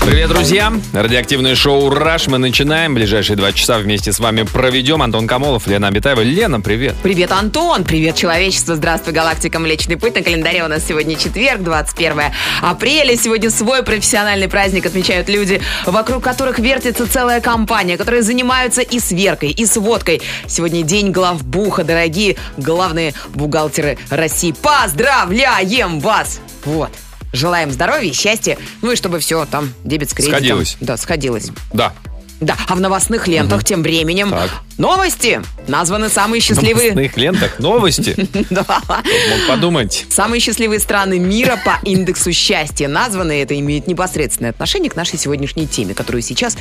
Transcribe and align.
Привет, 0.00 0.30
друзья! 0.30 0.72
Радиоактивное 0.94 1.54
шоу 1.54 1.90
«Раш» 1.90 2.26
мы 2.26 2.38
начинаем. 2.38 2.94
Ближайшие 2.94 3.36
два 3.36 3.52
часа 3.52 3.78
вместе 3.78 4.12
с 4.12 4.18
вами 4.18 4.42
проведем. 4.42 5.02
Антон 5.02 5.26
Камолов, 5.26 5.66
Лена 5.66 5.88
Абитаева. 5.88 6.22
Лена, 6.22 6.60
привет! 6.60 6.96
Привет, 7.02 7.30
Антон! 7.32 7.84
Привет, 7.84 8.16
человечество! 8.16 8.76
Здравствуй, 8.76 9.12
галактика 9.12 9.58
Млечный 9.58 9.98
Путь. 9.98 10.14
На 10.14 10.22
календаре 10.22 10.64
у 10.64 10.68
нас 10.68 10.86
сегодня 10.86 11.16
четверг, 11.16 11.62
21 11.62 12.32
апреля. 12.62 13.14
Сегодня 13.16 13.50
свой 13.50 13.82
профессиональный 13.82 14.48
праздник 14.48 14.86
отмечают 14.86 15.28
люди, 15.28 15.60
вокруг 15.84 16.24
которых 16.24 16.58
вертится 16.58 17.06
целая 17.06 17.42
компания, 17.42 17.98
которые 17.98 18.22
занимаются 18.22 18.80
и 18.80 18.98
сверкой, 18.98 19.50
и 19.50 19.66
сводкой. 19.66 20.22
Сегодня 20.46 20.82
день 20.82 21.12
главбуха, 21.12 21.84
дорогие 21.84 22.36
главные 22.56 23.12
бухгалтеры 23.34 23.98
России. 24.08 24.54
Поздравляем 24.62 26.00
вас! 26.00 26.40
Вот. 26.64 26.90
Желаем 27.32 27.70
здоровья, 27.70 28.12
счастья, 28.12 28.58
ну 28.82 28.92
и 28.92 28.96
чтобы 28.96 29.20
все 29.20 29.44
там 29.46 29.72
дебет 29.84 30.10
с 30.10 30.14
кредитом. 30.14 30.38
Сходилось. 30.38 30.76
Да, 30.80 30.96
сходилось. 30.96 31.50
Да, 31.72 31.92
Да, 32.40 32.56
а 32.68 32.74
в 32.74 32.80
новостных 32.80 33.28
лентах 33.28 33.64
тем 33.64 33.82
временем 33.82 34.30
Так. 34.30 34.50
новости. 34.78 35.42
Названы 35.68 36.08
самые 36.08 36.40
в 36.40 36.44
счастливые... 36.44 36.92
новостных 36.92 37.16
лентах 37.16 37.58
новости. 37.58 38.16
Да. 38.50 38.64
Мог 38.88 39.46
подумать. 39.46 40.06
Самые 40.10 40.40
счастливые 40.40 40.80
страны 40.80 41.18
мира 41.18 41.58
по 41.64 41.78
индексу 41.86 42.32
счастья. 42.32 42.88
Названы 42.88 43.42
это 43.42 43.58
имеет 43.60 43.86
непосредственное 43.86 44.50
отношение 44.50 44.90
к 44.90 44.96
нашей 44.96 45.18
сегодняшней 45.18 45.66
теме, 45.66 45.94
которую 45.94 46.22
сейчас 46.22 46.56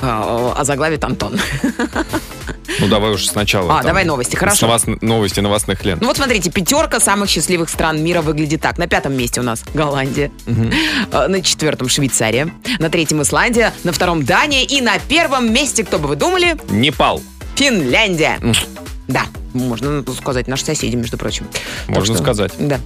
а, 0.00 0.54
озаглавит 0.56 1.02
Антон. 1.04 1.38
Ну, 2.80 2.88
давай 2.88 3.12
уж 3.12 3.26
сначала. 3.26 3.78
А, 3.78 3.82
давай 3.82 4.04
новости, 4.04 4.36
хорошо. 4.36 4.66
новос- 4.66 4.98
Новости 5.00 5.40
новостных 5.40 5.84
лент. 5.84 6.00
Ну 6.02 6.08
вот 6.08 6.16
смотрите, 6.16 6.50
пятерка 6.50 7.00
самых 7.00 7.30
счастливых 7.30 7.70
стран 7.70 8.02
мира 8.02 8.20
выглядит 8.22 8.60
так. 8.60 8.76
На 8.78 8.86
пятом 8.86 9.14
месте 9.16 9.40
у 9.40 9.44
нас 9.44 9.62
Голландия, 9.72 10.30
А, 11.12 11.28
на 11.28 11.40
четвертом 11.42 11.88
Швейцария, 11.88 12.48
на 12.78 12.90
третьем 12.90 13.22
Исландия, 13.22 13.72
на 13.84 13.92
втором 13.92 14.24
Дания 14.24 14.64
и 14.64 14.80
на 14.80 14.98
первом 14.98 15.52
месте, 15.52 15.84
кто 15.84 15.98
бы 15.98 16.08
вы 16.08 16.16
думали, 16.16 16.56
Непал. 16.70 17.22
Финляндия. 17.54 18.38
Да, 19.08 19.22
можно 19.58 20.04
сказать, 20.18 20.48
наши 20.48 20.64
соседи, 20.64 20.96
между 20.96 21.18
прочим. 21.18 21.46
Так 21.86 21.96
Можно 21.96 22.16
сказать. 22.16 22.52
Да. 22.58 22.80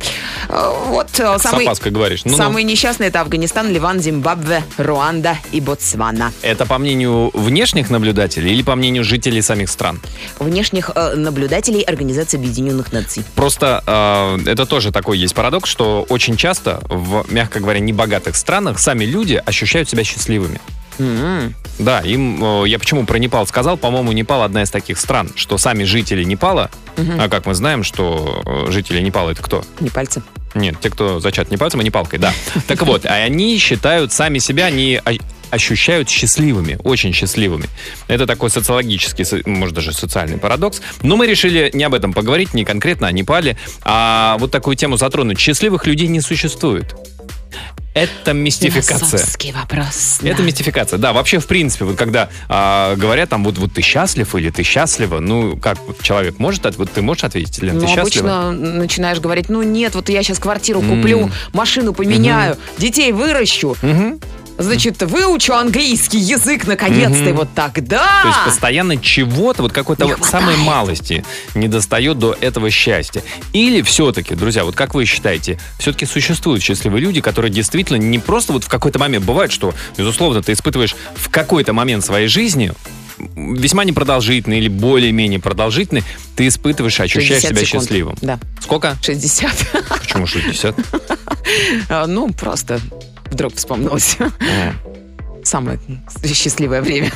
Э, 0.49 0.73
Вот 0.89 1.09
э, 1.19 1.39
С 1.39 1.43
самый, 1.43 1.65
опаской 1.65 1.93
говоришь. 1.93 2.25
Ну, 2.25 2.33
ну. 2.33 2.37
самые 2.37 2.65
несчастные 2.65 3.09
это 3.09 3.21
Афганистан, 3.21 3.71
Ливан, 3.71 4.01
Зимбабве, 4.01 4.63
Руанда 4.79 5.37
и 5.53 5.61
Ботсвана. 5.61 6.33
Это 6.43 6.67
по 6.67 6.79
мнению 6.79 7.31
внешних 7.35 7.91
наблюдателей 7.91 8.53
или 8.53 8.63
по 8.63 8.75
мнению 8.75 9.05
жителей 9.05 9.43
самих 9.43 9.71
стран? 9.71 10.01
Внешних 10.39 10.91
э, 10.95 11.15
наблюдателей 11.15 11.83
Организации 11.83 12.37
Объединенных 12.37 12.93
Наций. 12.93 13.25
Просто 13.35 13.83
э, 13.87 14.51
это 14.51 14.67
тоже 14.67 14.93
такой 14.93 15.19
есть 15.19 15.35
парадокс, 15.35 15.69
что 15.69 16.07
очень 16.09 16.37
часто 16.37 16.81
в, 16.89 17.25
мягко 17.31 17.61
говоря, 17.61 17.81
небогатых 17.81 18.37
странах 18.37 18.79
сами 18.79 19.05
люди 19.05 19.43
ощущают 19.45 19.89
себя 19.89 20.05
счастливыми. 20.05 20.61
М-м. 21.01 21.55
Да, 21.79 22.01
им, 22.01 22.45
э, 22.65 22.69
я 22.69 22.79
почему 22.79 23.07
про 23.07 23.19
Непал 23.19 23.47
сказал, 23.47 23.77
по-моему, 23.77 24.13
Непал 24.13 24.43
одна 24.43 24.63
из 24.63 24.71
таких 24.71 24.99
стран, 24.99 25.31
что 25.35 25.57
сами 25.59 25.85
жители 25.85 26.23
Непала, 26.25 26.71
а 26.97 27.29
как 27.29 27.47
мы 27.47 27.55
знаем, 27.55 27.83
что 27.85 28.43
э, 28.45 28.71
жители 28.71 29.01
Непала 29.01 29.31
это 29.31 29.43
кто? 29.43 29.65
Не 29.81 29.89
пальцы. 29.91 30.23
Нет, 30.55 30.77
те, 30.81 30.91
кто 30.91 31.21
зачат 31.21 31.51
не 31.51 31.57
пальцем, 31.57 31.81
а 31.81 31.83
не 31.83 31.91
палкой, 31.91 32.19
да. 32.19 32.33
Так 32.67 32.83
вот, 32.83 33.07
а 33.07 33.15
они 33.15 33.57
считают 33.59 34.13
сами 34.13 34.39
себя, 34.39 34.67
они 34.67 35.01
ощущают 35.51 36.09
счастливыми, 36.09 36.79
очень 36.85 37.13
счастливыми. 37.13 37.67
Это 38.09 38.27
такой 38.27 38.51
социологический, 38.51 39.25
со- 39.25 39.41
может 39.47 39.75
даже 39.75 39.93
социальный 39.93 40.39
парадокс. 40.39 40.81
Но 41.03 41.17
мы 41.17 41.27
решили 41.27 41.71
не 41.75 41.83
об 41.85 41.95
этом 41.95 42.13
поговорить, 42.13 42.55
не 42.55 42.65
конкретно 42.65 43.09
о 43.09 43.13
Непале, 43.13 43.57
а 43.83 44.37
вот 44.39 44.51
такую 44.53 44.77
тему 44.77 44.97
затронуть. 44.97 45.39
Счастливых 45.41 45.87
людей 45.87 46.07
не 46.09 46.21
существует. 46.21 46.95
Это 47.93 48.33
мистификация. 48.33 48.99
Философский 48.99 49.53
вопрос. 49.53 50.19
Это 50.23 50.39
да. 50.39 50.43
мистификация. 50.45 50.99
Да, 50.99 51.13
вообще, 51.13 51.41
в 51.41 51.47
принципе, 51.47 51.85
вот 51.85 51.97
когда 51.97 52.29
а, 52.49 52.95
говорят 52.95 53.31
там, 53.31 53.43
вот, 53.43 53.59
вот 53.59 53.73
ты 53.73 53.83
счастлив 53.83 54.33
или 54.37 54.51
ты 54.51 54.63
счастлива, 54.63 55.19
ну, 55.19 55.57
как 55.57 55.77
вот 55.87 56.01
человек 56.03 56.39
может, 56.39 56.67
от- 56.67 56.77
вот 56.77 56.91
ты 56.93 57.03
можешь 57.03 57.25
ответить, 57.25 57.59
Лен, 57.63 57.81
ты 57.81 57.87
Ну, 57.87 57.93
счастлива? 57.95 58.49
обычно 58.49 58.53
начинаешь 58.53 59.19
говорить, 59.19 59.49
ну 59.49 59.63
нет, 59.63 59.95
вот 59.97 60.09
я 60.09 60.23
сейчас 60.23 60.39
квартиру 60.39 60.81
куплю, 60.83 61.31
машину 61.53 61.93
поменяю, 61.93 62.57
детей 62.79 63.11
выращу, 63.13 63.77
Мгм. 63.83 64.21
Значит, 64.63 65.03
выучу 65.03 65.53
английский 65.55 66.19
язык 66.19 66.67
наконец-то, 66.67 67.29
и 67.29 67.33
вот 67.33 67.49
тогда... 67.55 68.23
То 68.23 68.29
есть 68.29 68.45
постоянно 68.45 68.97
чего-то, 68.97 69.63
вот 69.63 69.73
какой-то 69.73 70.05
Не 70.05 70.15
вот 70.15 70.25
самой 70.27 70.55
хватает. 70.55 70.67
малости 70.67 71.25
не 71.55 71.69
достает 71.69 72.19
до 72.19 72.37
этого 72.41 72.71
счастья. 72.71 73.23
Или 73.53 73.83
все-таки, 73.83 74.35
друзья, 74.35 74.65
вот 74.65 74.75
как 74.75 74.95
вы 74.95 75.05
считаете, 75.05 75.59
все-таки 75.79 76.07
существуют 76.07 76.63
счастливые 76.63 77.03
люди, 77.03 77.21
которые 77.21 77.51
действительно 77.51 77.97
не 77.97 78.19
просто 78.19 78.53
вот 78.53 78.65
в 78.65 78.69
какой-то 78.69 78.99
момент 78.99 79.25
бывает, 79.25 79.53
что, 79.53 79.75
безусловно, 79.97 80.43
ты 80.43 80.53
испытываешь 80.53 80.95
в 81.17 81.29
какой-то 81.31 81.73
момент 81.73 82.05
своей 82.05 82.29
жизни 82.29 82.73
весьма 83.37 83.85
непродолжительный 83.85 84.59
или 84.59 84.69
более-менее 84.69 85.41
продолжительный, 85.41 86.03
ты 86.37 86.47
испытываешь, 86.49 86.99
ощущаешь 87.01 87.43
60 87.43 87.51
себя 87.51 87.67
секунд. 87.67 87.83
счастливым. 87.85 88.17
Да, 88.23 88.39
Сколько? 88.63 88.97
60. 89.03 89.53
Почему 90.01 90.27
60? 90.27 90.75
А, 91.89 92.07
Ну, 92.07 92.31
просто 92.33 92.81
вдруг 93.31 93.55
вспомнилось. 93.55 94.17
Самое 95.43 95.79
счастливое 96.25 96.83
время. 96.83 97.11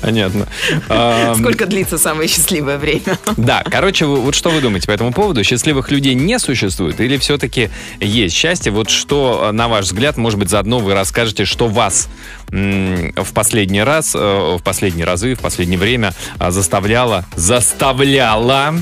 Понятно. 0.00 0.46
Ам, 0.90 1.36
Сколько 1.38 1.64
длится 1.64 1.96
самое 1.96 2.28
счастливое 2.28 2.76
время? 2.76 3.18
Да, 3.38 3.62
короче, 3.64 4.04
вот 4.04 4.34
что 4.34 4.50
вы 4.50 4.60
думаете 4.60 4.86
по 4.86 4.90
этому 4.92 5.12
поводу? 5.14 5.42
Счастливых 5.42 5.90
людей 5.90 6.14
не 6.14 6.38
существует 6.38 7.00
или 7.00 7.16
все-таки 7.16 7.70
есть 8.00 8.34
счастье? 8.34 8.70
Вот 8.70 8.90
что, 8.90 9.50
на 9.52 9.66
ваш 9.68 9.86
взгляд, 9.86 10.18
может 10.18 10.38
быть, 10.38 10.50
заодно 10.50 10.78
вы 10.78 10.92
расскажете, 10.92 11.46
что 11.46 11.68
вас 11.68 12.08
в 12.50 13.32
последний 13.32 13.82
раз, 13.82 14.14
э, 14.14 14.18
в 14.18 14.62
последние 14.62 15.06
разы, 15.06 15.34
в 15.34 15.40
последнее 15.40 15.78
время 15.78 16.12
э, 16.38 16.50
заставляло, 16.50 17.24
заставляло 17.36 18.74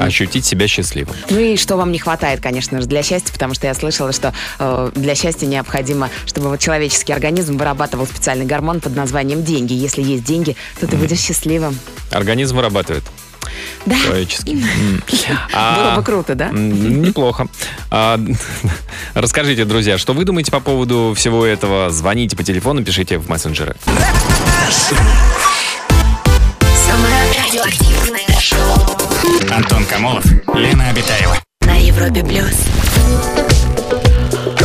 ощутить 0.00 0.44
себя 0.44 0.68
счастливым. 0.68 1.14
Ну 1.30 1.38
и 1.38 1.56
что 1.56 1.76
вам 1.76 1.92
не 1.92 1.98
хватает, 1.98 2.40
конечно 2.40 2.80
же, 2.80 2.86
для 2.86 3.02
счастья, 3.02 3.32
потому 3.32 3.54
что 3.54 3.66
я 3.66 3.74
слышала, 3.74 4.12
что 4.12 4.32
э, 4.58 4.90
для 4.94 5.14
счастья 5.14 5.46
необходимо, 5.46 6.10
чтобы 6.26 6.48
вот 6.48 6.60
человеческий 6.60 7.12
организм 7.12 7.56
вырабатывал 7.56 8.06
специальный 8.06 8.46
гормон 8.46 8.80
под 8.80 8.96
названием 8.96 9.44
деньги. 9.44 9.74
Если 9.74 10.02
есть 10.02 10.24
деньги, 10.24 10.56
то 10.80 10.86
ты 10.86 10.96
будешь 10.96 11.20
счастливым. 11.20 11.78
Организм 12.10 12.56
вырабатывает 12.56 13.04
Да, 13.86 13.96
человеческий. 14.04 14.54
Было 14.56 15.38
А, 15.52 15.96
бы 15.96 16.02
круто, 16.02 16.34
да? 16.34 16.48
Неплохо. 16.50 17.46
А, 17.90 18.18
Расскажите, 19.14 19.64
друзья, 19.64 19.96
что 19.96 20.12
вы 20.12 20.24
думаете 20.24 20.50
по 20.50 20.60
поводу 20.60 21.14
всего 21.16 21.46
этого? 21.46 21.90
Звоните 21.90 22.36
по 22.36 22.42
телефону, 22.42 22.82
пишите 22.84 23.18
в 23.18 23.28
мессенджеры. 23.28 23.76
Самое 26.86 27.14
радиоактивное 27.38 28.40
шоу 28.40 29.54
Антон 29.54 29.84
Камолов, 29.86 30.24
Лена 30.54 30.88
Обитаева. 30.90 31.36
на 31.62 31.76
Европе 31.76 32.22
плюс. 32.24 32.54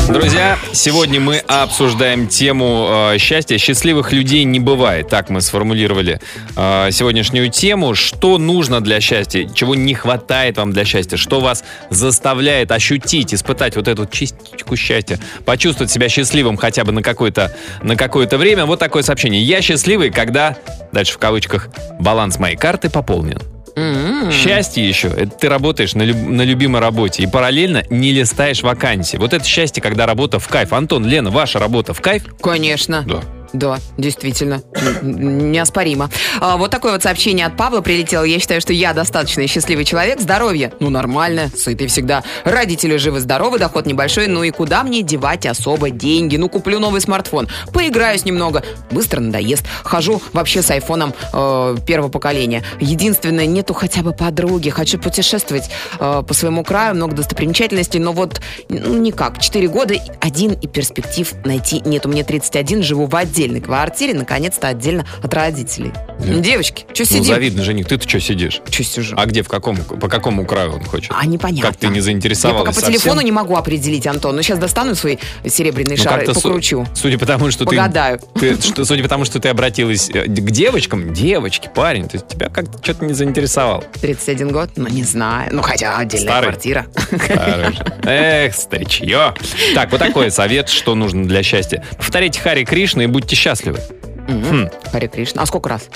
Друзья, 0.09 0.57
сегодня 0.73 1.21
мы 1.21 1.37
обсуждаем 1.37 2.27
тему 2.27 2.87
э, 3.13 3.17
счастья. 3.17 3.57
Счастливых 3.57 4.11
людей 4.11 4.43
не 4.43 4.59
бывает. 4.59 5.07
Так 5.07 5.29
мы 5.29 5.41
сформулировали 5.41 6.19
э, 6.55 6.89
сегодняшнюю 6.91 7.49
тему. 7.49 7.95
Что 7.95 8.37
нужно 8.37 8.81
для 8.81 8.99
счастья? 8.99 9.47
Чего 9.53 9.73
не 9.75 9.93
хватает 9.93 10.57
вам 10.57 10.73
для 10.73 10.83
счастья? 10.83 11.15
Что 11.17 11.39
вас 11.39 11.63
заставляет 11.89 12.71
ощутить, 12.71 13.33
испытать 13.33 13.75
вот 13.77 13.87
эту 13.87 14.05
частичку 14.05 14.75
счастья? 14.75 15.19
Почувствовать 15.45 15.91
себя 15.91 16.09
счастливым 16.09 16.57
хотя 16.57 16.83
бы 16.83 16.91
на 16.91 17.01
какое-то 17.01 17.55
на 17.81 17.95
какое-то 17.95 18.37
время? 18.37 18.65
Вот 18.65 18.79
такое 18.79 19.03
сообщение. 19.03 19.41
Я 19.41 19.61
счастливый, 19.61 20.09
когда, 20.09 20.57
дальше 20.91 21.13
в 21.13 21.19
кавычках, 21.19 21.69
баланс 21.99 22.37
моей 22.37 22.57
карты 22.57 22.89
пополнен. 22.89 23.39
М-м. 23.75 24.31
Счастье 24.31 24.87
еще, 24.87 25.07
это 25.07 25.29
ты 25.31 25.49
работаешь 25.49 25.93
на, 25.95 26.03
люб- 26.03 26.29
на 26.29 26.41
любимой 26.43 26.81
работе 26.81 27.23
и 27.23 27.27
параллельно 27.27 27.83
не 27.89 28.11
листаешь 28.11 28.61
вакансии. 28.63 29.17
Вот 29.17 29.33
это 29.33 29.43
счастье, 29.45 29.81
когда 29.81 30.05
работа 30.05 30.39
в 30.39 30.47
кайф. 30.47 30.73
Антон, 30.73 31.05
Лена, 31.05 31.29
ваша 31.31 31.59
работа 31.59 31.93
в 31.93 32.01
кайф? 32.01 32.23
Конечно. 32.41 33.03
Да. 33.07 33.21
Да, 33.53 33.79
действительно, 33.97 34.61
неоспоримо. 35.01 36.09
А, 36.39 36.57
Вот 36.57 36.71
такое 36.71 36.93
вот 36.93 37.03
сообщение 37.03 37.45
от 37.45 37.57
Павла 37.57 37.81
прилетело. 37.81 38.23
Я 38.23 38.39
считаю, 38.39 38.61
что 38.61 38.71
я 38.71 38.93
достаточно 38.93 39.45
счастливый 39.47 39.83
человек. 39.83 40.21
Здоровье, 40.21 40.71
ну 40.79 40.89
нормально, 40.89 41.49
сытый 41.55 41.87
всегда. 41.87 42.23
Родители 42.45 42.95
живы-здоровы, 42.95 43.59
доход 43.59 43.85
небольшой. 43.85 44.27
Ну 44.27 44.43
и 44.43 44.51
куда 44.51 44.83
мне 44.83 45.01
девать 45.01 45.45
особо 45.45 45.89
деньги? 45.89 46.37
Ну 46.37 46.47
куплю 46.47 46.79
новый 46.79 47.01
смартфон, 47.01 47.49
поиграюсь 47.73 48.23
немного. 48.23 48.63
Быстро 48.89 49.19
надоест. 49.19 49.65
Хожу 49.83 50.21
вообще 50.31 50.61
с 50.61 50.71
айфоном 50.71 51.13
э, 51.33 51.75
первого 51.85 52.09
поколения. 52.09 52.63
Единственное, 52.79 53.45
нету 53.45 53.73
хотя 53.73 54.01
бы 54.01 54.13
подруги. 54.13 54.69
Хочу 54.69 54.97
путешествовать 54.97 55.69
э, 55.99 56.23
по 56.25 56.33
своему 56.33 56.63
краю, 56.63 56.95
много 56.95 57.15
достопримечательностей, 57.15 57.99
но 57.99 58.13
вот 58.13 58.41
ну, 58.69 58.97
никак. 58.97 59.39
Четыре 59.39 59.67
года, 59.67 59.95
один 60.21 60.53
и 60.53 60.67
перспектив 60.67 61.33
найти 61.43 61.81
нету. 61.83 62.07
Мне 62.07 62.23
31, 62.23 62.83
живу 62.83 63.07
в 63.07 63.15
отдельной 63.41 63.61
квартире, 63.61 64.13
наконец-то 64.13 64.67
отдельно 64.67 65.05
от 65.23 65.33
родителей. 65.33 65.91
Да. 66.21 66.33
Девочки, 66.35 66.85
что 66.93 67.03
Ну, 67.03 67.05
сидим? 67.05 67.23
завидно 67.25 67.63
жених. 67.63 67.87
Ты-то 67.87 68.07
что 68.07 68.19
сидишь? 68.19 68.61
Что 68.69 68.83
сижу? 68.83 69.15
А 69.17 69.25
где, 69.25 69.41
в 69.43 69.47
каком, 69.49 69.77
по 69.77 70.07
какому 70.07 70.45
краю 70.45 70.73
он 70.73 70.83
хочет? 70.83 71.11
А 71.15 71.25
непонятно. 71.25 71.69
Как 71.71 71.77
ты 71.79 71.87
не 71.87 71.97
Я 71.97 72.01
заинтересовалась 72.03 72.61
пока 72.61 72.71
по 72.73 72.79
совсем? 72.79 72.93
телефону 72.99 73.21
не 73.21 73.31
могу 73.31 73.55
определить, 73.55 74.05
Антон. 74.07 74.35
Но 74.35 74.41
сейчас 74.41 74.59
достану 74.59 74.95
свой 74.95 75.19
серебряный 75.45 75.97
Ну, 75.97 76.03
шар 76.03 76.21
и 76.21 76.25
как-то 76.25 76.33
су- 76.33 76.41
покручу. 76.49 76.87
Судя 76.95 77.17
по 77.17 77.25
тому, 77.25 77.49
что 77.51 77.65
Погадаю. 77.65 78.19
ты, 78.39 78.55
ты- 78.55 78.61
что, 78.61 78.85
судя 78.85 79.03
по 79.03 79.09
тому, 79.09 79.25
что 79.25 79.39
ты 79.39 79.49
обратилась 79.49 80.09
э, 80.13 80.25
к 80.25 80.51
девочкам, 80.51 81.13
девочки, 81.13 81.69
парень, 81.73 82.07
то 82.07 82.17
есть 82.17 82.27
тебя 82.27 82.49
как-то 82.49 82.77
что-то 82.83 83.05
не 83.05 83.13
заинтересовал. 83.13 83.83
31 84.01 84.49
год? 84.51 84.69
Ну, 84.75 84.87
не 84.87 85.03
знаю. 85.03 85.49
Ну, 85.53 85.61
хотя 85.61 85.97
отдельная 85.97 86.27
Старый. 86.27 86.49
квартира. 86.49 86.85
Хорошо. 87.27 87.83
Эх, 88.03 88.55
старичье. 88.55 89.33
Так, 89.75 89.91
вот 89.91 89.99
такой 89.99 90.31
совет, 90.31 90.69
что 90.69 90.95
нужно 90.95 91.25
для 91.27 91.43
счастья. 91.43 91.83
Повторяйте 91.97 92.39
Хари 92.39 92.63
Кришна 92.63 93.03
и 93.03 93.07
будьте 93.07 93.35
счастливы. 93.35 93.79
Мгм. 94.27 94.69
Харе 94.91 95.07
Кришна. 95.07 95.41
А 95.41 95.45
сколько 95.45 95.69
раз? 95.69 95.87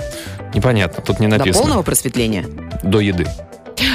Непонятно, 0.53 1.03
тут 1.03 1.19
не 1.19 1.27
До 1.27 1.37
написано. 1.37 1.63
полного 1.63 1.83
просветления? 1.83 2.45
До 2.83 2.99
еды. 2.99 3.27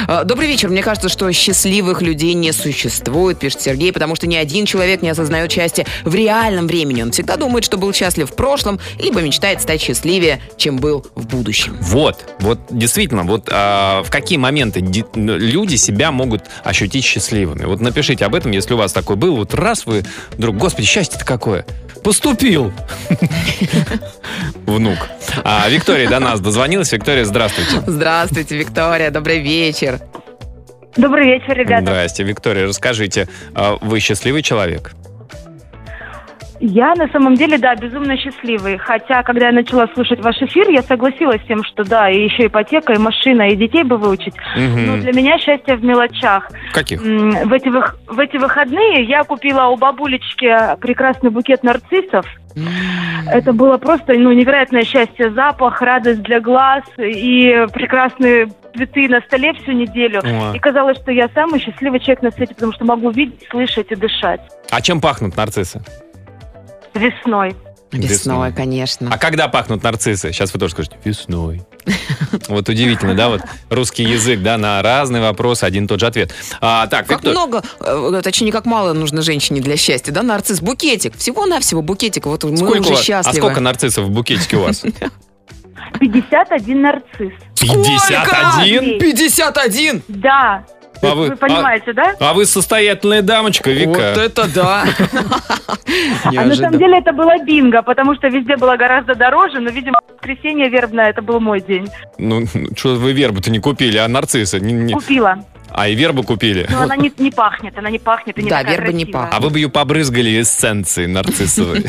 А, 0.07 0.23
Добрый 0.25 0.47
вечер. 0.47 0.69
Мне 0.69 0.83
кажется, 0.83 1.09
что 1.09 1.31
счастливых 1.31 2.03
людей 2.03 2.35
не 2.35 2.51
существует, 2.51 3.39
пишет 3.39 3.61
Сергей, 3.61 3.91
потому 3.91 4.15
что 4.15 4.27
ни 4.27 4.35
один 4.35 4.67
человек 4.67 5.01
не 5.01 5.09
осознает 5.09 5.51
счастье 5.51 5.87
в 6.05 6.13
реальном 6.13 6.67
времени. 6.67 7.01
Он 7.01 7.11
всегда 7.11 7.35
думает, 7.35 7.65
что 7.65 7.77
был 7.77 7.91
счастлив 7.91 8.29
в 8.29 8.35
прошлом, 8.35 8.79
либо 8.99 9.21
мечтает 9.21 9.59
стать 9.59 9.81
счастливее, 9.81 10.39
чем 10.55 10.77
был 10.77 11.05
в 11.15 11.25
будущем. 11.25 11.77
Вот, 11.81 12.23
вот 12.39 12.59
действительно, 12.69 13.23
вот 13.23 13.49
а, 13.51 14.03
в 14.03 14.11
какие 14.11 14.37
моменты 14.37 14.81
ди- 14.81 15.05
люди 15.15 15.75
себя 15.77 16.11
могут 16.11 16.43
ощутить 16.63 17.03
счастливыми. 17.03 17.65
Вот 17.65 17.81
напишите 17.81 18.23
об 18.25 18.35
этом, 18.35 18.51
если 18.51 18.75
у 18.75 18.77
вас 18.77 18.93
такой 18.93 19.15
был. 19.15 19.35
Вот 19.35 19.55
раз 19.55 19.87
вы 19.87 20.03
вдруг, 20.37 20.57
господи, 20.57 20.85
счастье-то 20.85 21.25
какое. 21.25 21.65
Поступил. 22.03 22.71
Внук. 24.65 24.97
А, 25.43 25.67
Виктория 25.69 26.09
до 26.09 26.19
нас 26.19 26.39
дозвонилась. 26.39 26.91
Виктория, 26.91 27.25
здравствуйте. 27.25 27.83
Здравствуйте, 27.85 28.57
Виктория. 28.57 29.11
Добрый 29.11 29.39
вечер. 29.39 29.99
Добрый 30.97 31.25
вечер, 31.25 31.53
ребята. 31.53 31.85
Здрасте, 31.85 32.23
Виктория. 32.23 32.65
Расскажите, 32.67 33.27
а 33.53 33.77
вы 33.81 33.99
счастливый 33.99 34.41
человек? 34.41 34.93
Я 36.63 36.93
на 36.93 37.07
самом 37.07 37.33
деле, 37.33 37.57
да, 37.57 37.73
безумно 37.75 38.15
счастливый. 38.17 38.77
Хотя, 38.77 39.23
когда 39.23 39.47
я 39.47 39.51
начала 39.51 39.87
слушать 39.95 40.23
ваш 40.23 40.39
эфир, 40.43 40.69
я 40.69 40.83
согласилась 40.83 41.41
с 41.41 41.47
тем, 41.47 41.63
что 41.63 41.83
да, 41.83 42.07
и 42.07 42.23
еще 42.23 42.45
ипотека, 42.45 42.93
и 42.93 42.99
машина, 42.99 43.49
и 43.49 43.55
детей 43.55 43.83
бы 43.83 43.97
выучить. 43.97 44.35
Мгм. 44.55 44.85
Но 44.85 44.97
для 44.97 45.11
меня 45.11 45.39
счастье 45.39 45.75
в 45.75 45.83
мелочах. 45.83 46.51
Каких? 46.71 47.01
В 47.01 47.51
эти, 47.51 47.67
вых- 47.67 47.95
в 48.07 48.19
эти 48.19 48.37
выходные 48.37 49.03
я 49.05 49.23
купила 49.23 49.69
у 49.69 49.75
бабулечки 49.75 50.77
прекрасный 50.79 51.31
букет 51.31 51.63
нарциссов. 51.63 52.27
Это 53.27 53.53
было 53.53 53.77
просто 53.77 54.13
ну, 54.13 54.31
невероятное 54.31 54.83
счастье, 54.83 55.31
запах, 55.31 55.81
радость 55.81 56.21
для 56.21 56.39
глаз 56.41 56.83
и 56.97 57.65
прекрасные 57.73 58.49
цветы 58.75 59.07
на 59.07 59.21
столе 59.21 59.53
всю 59.53 59.71
неделю. 59.71 60.21
Ой. 60.23 60.57
И 60.57 60.59
казалось, 60.59 60.97
что 60.97 61.11
я 61.11 61.27
самый 61.33 61.59
счастливый 61.59 61.99
человек 62.01 62.21
на 62.21 62.31
свете, 62.31 62.53
потому 62.53 62.73
что 62.73 62.85
могу 62.85 63.09
видеть, 63.09 63.47
слышать 63.49 63.87
и 63.91 63.95
дышать. 63.95 64.41
А 64.69 64.81
чем 64.81 65.01
пахнут 65.01 65.35
нарциссы? 65.35 65.81
Весной. 66.93 67.55
Весной. 67.91 68.07
Весной, 68.09 68.53
конечно. 68.53 69.09
А 69.11 69.17
когда 69.17 69.49
пахнут 69.49 69.83
нарциссы? 69.83 70.31
Сейчас 70.31 70.53
вы 70.53 70.59
тоже 70.59 70.73
скажете, 70.73 70.97
весной. 71.03 71.61
Вот 72.47 72.69
удивительно, 72.69 73.13
да, 73.13 73.27
вот 73.27 73.41
русский 73.69 74.03
язык, 74.03 74.41
да, 74.41 74.57
на 74.57 74.81
разные 74.81 75.21
вопросы 75.21 75.65
один 75.65 75.83
и 75.83 75.87
тот 75.87 75.99
же 75.99 76.05
ответ. 76.07 76.33
А, 76.61 76.87
так, 76.87 77.05
Как 77.05 77.17
Виктор- 77.17 77.31
много, 77.33 77.61
э, 77.81 78.21
точнее, 78.23 78.53
как 78.53 78.65
мало 78.65 78.93
нужно 78.93 79.21
женщине 79.21 79.59
для 79.59 79.75
счастья, 79.75 80.13
да, 80.13 80.23
нарцисс? 80.23 80.61
Букетик. 80.61 81.17
Всего-навсего 81.17 81.81
букетик. 81.81 82.27
Вот 82.27 82.45
мы 82.45 82.55
Сколько, 82.55 82.79
уже 82.79 82.89
вас- 82.91 82.99
а 82.99 83.03
счастливы. 83.03 83.37
сколько 83.47 83.59
нарциссов 83.59 84.05
в 84.05 84.11
букетике 84.11 84.55
у 84.57 84.61
вас? 84.61 84.83
51 85.99 86.81
нарцисс. 86.81 87.33
51? 87.59 88.99
51! 88.99 90.01
Да. 90.07 90.65
А 91.01 91.15
вы, 91.15 91.29
вы- 91.29 91.35
понимаете, 91.35 91.93
да? 91.93 92.15
А 92.19 92.33
вы 92.33 92.45
состоятельная 92.45 93.21
дамочка, 93.21 93.71
Вика. 93.71 93.89
Вот 93.89 93.99
это 93.99 94.47
да! 94.53 94.85
А 96.25 96.31
на 96.45 96.55
самом 96.55 96.77
деле 96.77 96.99
это 96.99 97.11
было 97.11 97.37
бинго, 97.43 97.81
потому 97.81 98.15
что 98.15 98.27
везде 98.27 98.55
было 98.57 98.75
гораздо 98.77 99.15
дороже, 99.15 99.59
но, 99.59 99.69
видимо, 99.69 99.99
воскресенье 100.13 100.69
вербное, 100.69 101.09
это 101.09 101.21
был 101.21 101.39
мой 101.39 101.61
день. 101.61 101.87
Ну, 102.17 102.45
что 102.77 102.95
вы 102.95 103.13
вербу-то 103.13 103.51
не 103.51 103.59
купили, 103.59 103.97
а 103.97 104.07
не- 104.07 104.93
Купила. 104.93 105.37
А, 105.73 105.87
и 105.87 105.95
вербу 105.95 106.23
купили. 106.23 106.67
Но 106.69 106.81
она 106.81 106.97
не, 106.97 107.11
не 107.17 107.31
пахнет, 107.31 107.77
она 107.77 107.89
не 107.89 107.97
пахнет 107.99 108.37
и 108.37 108.43
не 108.43 108.49
Да, 108.49 108.59
такая 108.59 108.75
верба 108.77 108.91
не 108.91 109.05
красивая. 109.05 109.29
А 109.31 109.39
вы 109.39 109.49
бы 109.49 109.59
ее 109.59 109.69
побрызгали 109.69 110.41
эссенцией 110.41 111.07
нарциссовой. 111.07 111.79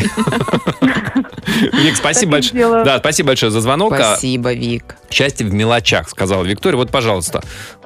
Вик, 1.72 1.96
спасибо 1.96 2.32
большое. 2.32 2.84
Да, 2.84 2.98
спасибо 2.98 3.28
большое 3.28 3.50
за 3.50 3.60
звонок. 3.60 3.92
А, 3.92 4.12
Спасибо, 4.14 4.52
Вик. 4.52 4.96
Счастье 5.10 5.46
в 5.46 5.52
мелочах, 5.52 6.08
сказала 6.08 6.44
Виктория. 6.44 6.76
Вот, 6.76 6.90
пожалуйста. 6.90 7.42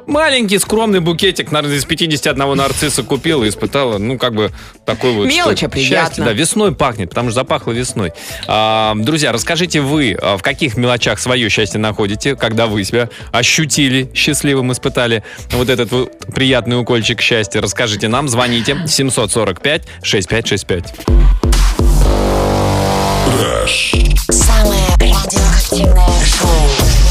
Маленький 0.06 0.58
скромный 0.58 1.00
букетик 1.00 1.50
нар- 1.50 1.66
из 1.66 1.84
51 1.84 2.54
нарцисса 2.54 3.02
купила 3.02 3.42
и 3.44 3.48
испытала, 3.48 3.98
ну, 3.98 4.16
как 4.18 4.34
бы 4.34 4.52
такой 4.84 5.12
вот... 5.12 5.26
Мелочь, 5.26 5.58
что, 5.58 5.68
приятно. 5.68 6.06
Счастье, 6.06 6.24
да, 6.24 6.32
весной 6.32 6.72
пахнет, 6.74 7.08
потому 7.10 7.30
что 7.30 7.40
запахло 7.40 7.72
весной. 7.72 8.12
А, 8.46 8.94
друзья, 8.96 9.32
расскажите 9.32 9.80
вы, 9.80 10.16
а, 10.20 10.36
в 10.36 10.42
каких 10.42 10.76
мелочах 10.76 11.18
свое 11.18 11.48
счастье 11.48 11.80
находите, 11.80 12.36
когда 12.36 12.66
вы 12.68 12.84
себя 12.84 13.08
ощутили 13.32 14.08
счастливым, 14.14 14.70
испытали 14.72 15.24
вот 15.50 15.68
этот 15.68 15.90
вот 15.90 16.12
приятный 16.34 16.78
укольчик 16.80 17.20
счастья. 17.20 17.60
Расскажите 17.60 18.06
нам, 18.08 18.28
звоните 18.28 18.76
745-6565. 18.86 20.86
Самое 24.30 24.86
радиоактивное 25.00 26.24
шоу. 26.24 27.05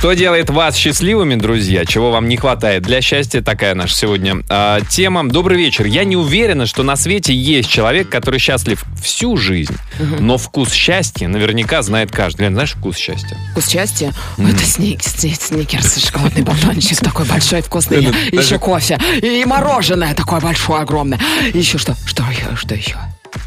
Что 0.00 0.14
делает 0.14 0.48
вас 0.48 0.76
счастливыми, 0.76 1.34
друзья? 1.34 1.84
Чего 1.84 2.10
вам 2.10 2.26
не 2.26 2.38
хватает 2.38 2.82
для 2.84 3.02
счастья? 3.02 3.42
Такая 3.42 3.74
наша 3.74 3.94
сегодня 3.94 4.36
а, 4.48 4.80
тема. 4.88 5.28
Добрый 5.28 5.58
вечер. 5.58 5.84
Я 5.84 6.04
не 6.04 6.16
уверена, 6.16 6.64
что 6.64 6.82
на 6.82 6.96
свете 6.96 7.34
есть 7.34 7.68
человек, 7.68 8.08
который 8.08 8.40
счастлив 8.40 8.82
всю 9.02 9.36
жизнь, 9.36 9.76
но 10.18 10.38
вкус 10.38 10.72
счастья 10.72 11.28
наверняка 11.28 11.82
знает 11.82 12.10
каждый. 12.12 12.44
Лен, 12.44 12.54
знаешь 12.54 12.72
вкус 12.72 12.96
счастья? 12.96 13.36
Вкус 13.50 13.68
счастья? 13.68 14.14
Это 14.38 14.64
сник- 14.64 15.02
сни- 15.02 15.36
сникерс, 15.38 16.02
шоколадный 16.02 16.44
батончик 16.44 16.98
такой 17.00 17.26
большой, 17.26 17.60
вкусный. 17.60 18.02
Еще 18.32 18.58
кофе. 18.58 18.98
И 19.20 19.44
мороженое 19.44 20.14
такое 20.14 20.40
большое, 20.40 20.80
огромное. 20.80 21.20
Еще 21.52 21.76
что? 21.76 21.94
Что 22.06 22.24
еще? 22.30 22.56
Что 22.56 22.74
еще? 22.74 22.96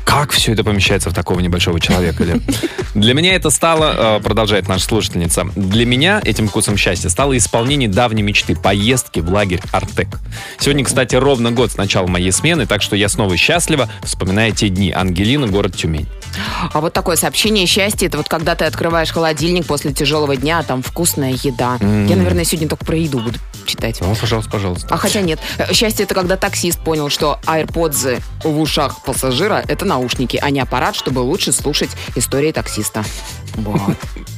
Как 0.05 0.31
все 0.31 0.53
это 0.53 0.63
помещается 0.63 1.09
в 1.09 1.13
такого 1.13 1.39
небольшого 1.39 1.79
человека? 1.79 2.23
Для 2.93 3.13
меня 3.13 3.35
это 3.35 3.49
стало, 3.49 4.17
э, 4.17 4.21
продолжает 4.21 4.67
наша 4.67 4.85
слушательница, 4.85 5.45
для 5.55 5.85
меня 5.85 6.21
этим 6.23 6.47
вкусом 6.47 6.77
счастья 6.77 7.09
стало 7.09 7.35
исполнение 7.35 7.89
давней 7.89 8.21
мечты 8.21 8.55
поездки 8.55 9.19
в 9.19 9.31
лагерь 9.31 9.61
Артек. 9.71 10.19
Сегодня, 10.59 10.85
кстати, 10.85 11.15
ровно 11.15 11.51
год 11.51 11.71
с 11.71 11.77
начала 11.77 12.07
моей 12.07 12.31
смены, 12.31 12.67
так 12.67 12.81
что 12.81 12.95
я 12.95 13.09
снова 13.09 13.35
счастлива, 13.37 13.89
вспоминая 14.03 14.51
те 14.51 14.69
дни. 14.69 14.91
Ангелина, 14.91 15.47
город 15.47 15.75
Тюмень. 15.75 16.07
А 16.71 16.81
вот 16.81 16.93
такое 16.93 17.15
сообщение 17.15 17.65
счастья, 17.65 18.07
это 18.07 18.17
вот 18.17 18.27
когда 18.27 18.55
ты 18.55 18.65
открываешь 18.65 19.11
холодильник 19.11 19.65
после 19.65 19.93
тяжелого 19.93 20.35
дня, 20.35 20.59
а 20.59 20.63
там 20.63 20.81
вкусная 20.81 21.31
еда. 21.31 21.77
Я, 21.81 22.15
наверное, 22.15 22.43
сегодня 22.43 22.69
только 22.69 22.85
про 22.85 22.97
еду 22.97 23.19
буду 23.19 23.39
читать. 23.65 24.00
Ну, 24.01 24.15
пожалуйста, 24.15 24.51
пожалуйста. 24.51 24.88
А 24.89 24.98
хотя 24.98 25.22
нет. 25.22 25.39
Э, 25.58 25.74
Счастье 25.74 26.05
это 26.05 26.13
когда 26.15 26.38
таксист 26.38 26.79
понял, 26.79 27.10
что 27.10 27.39
AirPods 27.46 28.22
в 28.43 28.60
ушах 28.60 29.01
пассажира 29.03 29.63
это 29.67 29.86
наушники, 29.86 30.38
а 30.41 30.50
не 30.50 30.60
аппарат, 30.60 30.96
чтобы 30.96 31.20
лучше 31.20 31.51
слушать 31.51 31.89
истории 32.15 32.51
таксиста. 32.51 33.03
Вот. 33.55 33.82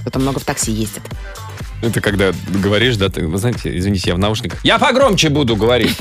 Кто-то 0.02 0.20
много 0.20 0.40
в 0.40 0.44
такси 0.44 0.72
ездит. 0.72 1.04
Это 1.82 2.02
когда 2.02 2.32
говоришь, 2.48 2.96
да, 2.98 3.10
ты, 3.10 3.28
вы 3.28 3.38
знаете, 3.38 3.78
извините, 3.78 4.10
я 4.10 4.16
в 4.16 4.20
наушниках. 4.20 4.64
Я 4.64 4.80
погромче 4.80 5.30
буду 5.30 5.56
говорить. 5.56 5.96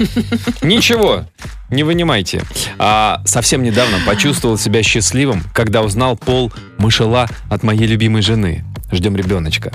Ничего, 0.63 1.25
не 1.71 1.83
вынимайте. 1.83 2.43
А, 2.79 3.23
совсем 3.27 3.63
недавно 3.63 3.99
почувствовал 4.07 4.57
себя 4.57 4.83
счастливым, 4.83 5.43
когда 5.53 5.83
узнал 5.83 6.17
пол 6.17 6.53
мышела 6.79 7.29
от 7.51 7.63
моей 7.63 7.87
любимой 7.87 8.23
жены. 8.23 8.65
Ждем 8.93 9.17
ребеночка. 9.17 9.73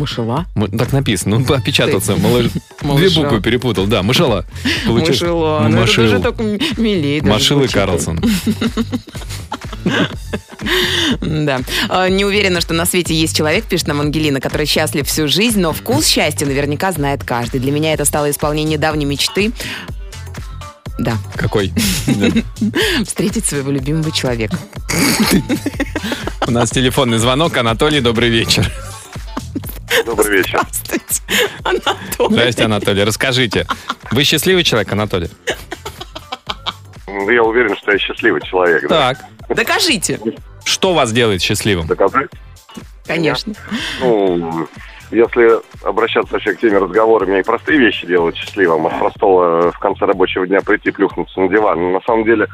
Мышела? 0.00 0.46
М- 0.56 0.78
Так 0.78 0.92
написано, 0.92 1.38
ну, 1.38 1.54
опечатался. 1.54 2.16
малыш. 2.16 2.46
Две 2.82 3.10
буквы 3.10 3.40
перепутал. 3.42 3.86
Да, 3.86 4.02
мышела. 4.02 4.46
Получилось. 4.86 5.20
Мышела. 5.20 5.60
Ну, 5.64 5.68
это 5.68 5.80
Машил. 5.80 6.04
даже 6.04 6.18
так 6.20 6.40
м- 6.40 6.58
милее. 6.78 7.20
даже 7.20 7.32
Машил 7.32 7.62
и. 7.62 7.68
Карлсон. 7.68 8.20
Да. 11.20 11.60
А, 11.88 12.08
Не 12.08 12.24
уверена, 12.24 12.60
что 12.60 12.74
на 12.74 12.84
свете 12.86 13.14
есть 13.14 13.36
человек, 13.36 13.64
пишет 13.64 13.88
нам 13.88 14.00
Ангелина, 14.00 14.40
который 14.40 14.66
счастлив 14.66 15.06
всю 15.06 15.26
жизнь, 15.28 15.60
но 15.60 15.72
вкус 15.72 16.06
счастья 16.06 16.46
наверняка 16.46 16.92
знает 16.92 17.24
каждый. 17.24 17.60
Для 17.60 17.72
меня 17.72 17.92
это 17.94 18.04
стало 18.04 18.30
исполнением 18.30 18.80
давней 18.80 19.06
мечты. 19.06 19.52
Да, 20.98 21.16
Какой? 21.34 21.72
встретить 23.06 23.46
своего 23.46 23.70
любимого 23.70 24.12
человека. 24.12 24.58
У 26.46 26.50
нас 26.50 26.70
телефонный 26.70 27.18
звонок. 27.18 27.56
Анатолий, 27.56 28.00
добрый 28.00 28.28
вечер. 28.28 28.70
Добрый 30.04 30.38
вечер. 30.38 30.60
Здравствуйте, 30.70 31.22
Анатолий. 31.64 32.34
Здрасте, 32.34 32.64
Анатолий. 32.64 33.04
Расскажите. 33.04 33.66
Вы 34.10 34.24
счастливый 34.24 34.64
человек, 34.64 34.92
Анатолий? 34.92 35.30
Ну, 37.06 37.30
Я 37.30 37.42
уверен, 37.42 37.76
что 37.76 37.92
я 37.92 37.98
счастливый 37.98 38.40
человек. 38.42 38.88
Да? 38.88 39.14
Так. 39.14 39.24
Докажите. 39.56 40.20
Что 40.64 40.94
вас 40.94 41.12
делает 41.12 41.42
счастливым? 41.42 41.86
Доказать? 41.86 42.28
Конечно. 43.06 43.54
Ну, 44.00 44.68
если 45.10 45.58
обращаться 45.84 46.32
вообще 46.32 46.54
к 46.54 46.60
теме 46.60 46.78
разговора, 46.78 47.26
меня 47.26 47.40
и 47.40 47.42
простые 47.42 47.78
вещи 47.78 48.06
делают 48.06 48.36
счастливым. 48.36 48.86
От 48.86 48.98
простого 48.98 49.72
в 49.72 49.78
конце 49.80 50.04
рабочего 50.04 50.46
дня 50.46 50.60
прийти 50.60 50.92
плюхнуться 50.92 51.40
на 51.40 51.48
диван. 51.48 51.80
Но 51.80 51.90
на 51.90 52.00
самом 52.02 52.24
деле, 52.24 52.46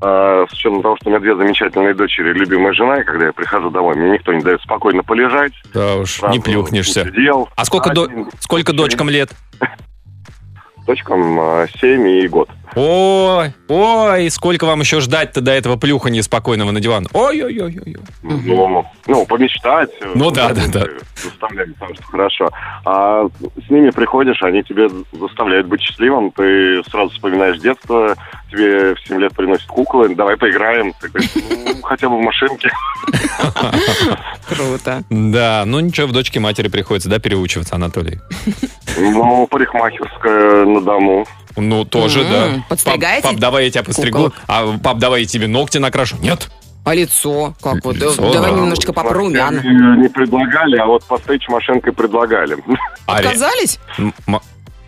э, 0.00 0.46
с 0.48 0.52
учетом 0.52 0.82
того, 0.82 0.96
что 0.96 1.08
у 1.08 1.10
меня 1.10 1.20
две 1.20 1.36
замечательные 1.36 1.94
дочери 1.94 2.32
любимая 2.32 2.72
жена, 2.72 3.00
и 3.00 3.04
когда 3.04 3.26
я 3.26 3.32
прихожу 3.32 3.70
домой, 3.70 3.96
мне 3.96 4.10
никто 4.12 4.32
не 4.32 4.42
дает 4.42 4.60
спокойно 4.62 5.02
полежать. 5.02 5.52
Да 5.74 5.96
уж, 5.96 6.22
не 6.22 6.40
плюхнешься. 6.40 7.04
дел. 7.10 7.48
А 7.56 7.64
сколько, 7.64 7.90
до- 7.92 8.04
Один, 8.04 8.28
сколько 8.40 8.72
дочкам 8.72 9.08
лет? 9.10 9.30
Дочкам 10.86 11.38
э, 11.40 11.66
7 11.80 12.08
и 12.08 12.28
год. 12.28 12.48
Ой, 12.80 13.52
ой, 13.66 14.30
сколько 14.30 14.64
вам 14.64 14.80
еще 14.80 15.00
ждать-то 15.00 15.40
до 15.40 15.50
этого 15.50 15.74
плюхания 15.76 16.22
спокойного 16.22 16.70
на 16.70 16.78
диван? 16.80 17.08
Ой-ой-ой-ой. 17.12 17.96
Ну, 18.22 18.86
ну, 19.08 19.26
помечтать. 19.26 19.90
э, 20.00 20.12
Ну 20.14 20.30
да, 20.30 20.50
да, 20.52 20.62
да. 20.72 20.84
Заставляют, 21.16 21.74
потому 21.74 21.94
что 21.96 22.04
хорошо. 22.04 22.50
А 22.84 23.26
с 23.66 23.68
ними 23.70 23.90
приходишь, 23.90 24.40
они 24.44 24.62
тебе 24.62 24.88
заставляют 25.12 25.66
быть 25.66 25.80
счастливым, 25.80 26.30
ты 26.30 26.82
сразу 26.88 27.10
вспоминаешь 27.10 27.58
детство, 27.58 28.14
тебе 28.52 28.94
в 28.94 29.00
7 29.08 29.18
лет 29.18 29.34
приносят 29.34 29.66
куклы, 29.66 30.14
давай 30.14 30.36
поиграем. 30.36 30.92
Ты 31.00 31.08
говоришь, 31.08 31.30
ну, 31.34 31.74
хотя 31.82 32.08
бы 32.08 32.16
в 32.18 32.22
машинке. 32.22 32.70
Круто. 34.48 35.02
Да, 35.10 35.64
ну 35.66 35.80
ничего, 35.80 36.06
в 36.06 36.12
дочке 36.12 36.38
матери 36.38 36.68
приходится, 36.68 37.08
да, 37.08 37.18
переучиваться, 37.18 37.74
Анатолий? 37.74 38.20
Ну, 38.96 39.48
парикмахерская 39.48 40.64
на 40.64 40.80
дому. 40.80 41.26
Ну, 41.56 41.84
тоже, 41.84 42.24
да. 42.24 42.64
подстригаете 42.68 43.22
Пап, 43.22 43.32
пап, 43.32 43.40
давай 43.40 43.64
я 43.66 43.70
тебя 43.70 43.82
постригу. 43.84 44.16
куколок? 44.24 44.34
А 44.46 44.78
пап, 44.78 44.98
давай 44.98 45.22
я 45.22 45.26
тебе 45.26 45.46
ногти 45.48 45.78
накрашу. 45.78 46.16
Нет. 46.20 46.50
А 46.84 46.94
лицо? 46.94 47.54
Как 47.60 47.84
вот? 47.84 47.96
Лицо, 47.96 48.32
Давай 48.32 48.50
да. 48.50 48.56
немножечко 48.56 48.92
попрумян. 48.94 49.56
Не 49.56 50.02
не 50.02 50.08
предлагали, 50.08 50.76
а 50.78 50.86
вот 50.86 51.04
постричь 51.04 51.46
машинкой 51.48 51.92
предлагали. 51.92 52.56
А 53.06 53.18
Отказались? 53.18 53.78
м- 53.98 54.14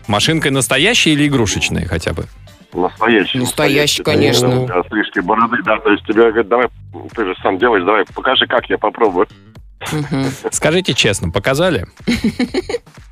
Машинкой 0.07 0.51
настоящей 0.51 1.11
или 1.13 1.27
игрушечной 1.27 1.85
хотя 1.85 2.13
бы? 2.13 2.25
Настоящий. 2.73 3.37
Настоящий, 3.37 4.01
конечно. 4.03 4.65
Да, 4.65 4.81
Стрижки 4.83 5.19
бороды, 5.19 5.57
да, 5.63 5.77
то 5.77 5.91
есть 5.91 6.03
тебе 6.05 6.23
говорят, 6.29 6.47
давай, 6.47 6.67
ты 7.15 7.25
же 7.25 7.35
сам 7.43 7.57
делаешь, 7.59 7.83
давай, 7.85 8.03
покажи, 8.15 8.47
как 8.47 8.65
я 8.69 8.77
попробую. 8.79 9.27
Скажите 10.51 10.93
честно, 10.93 11.29
показали? 11.29 11.85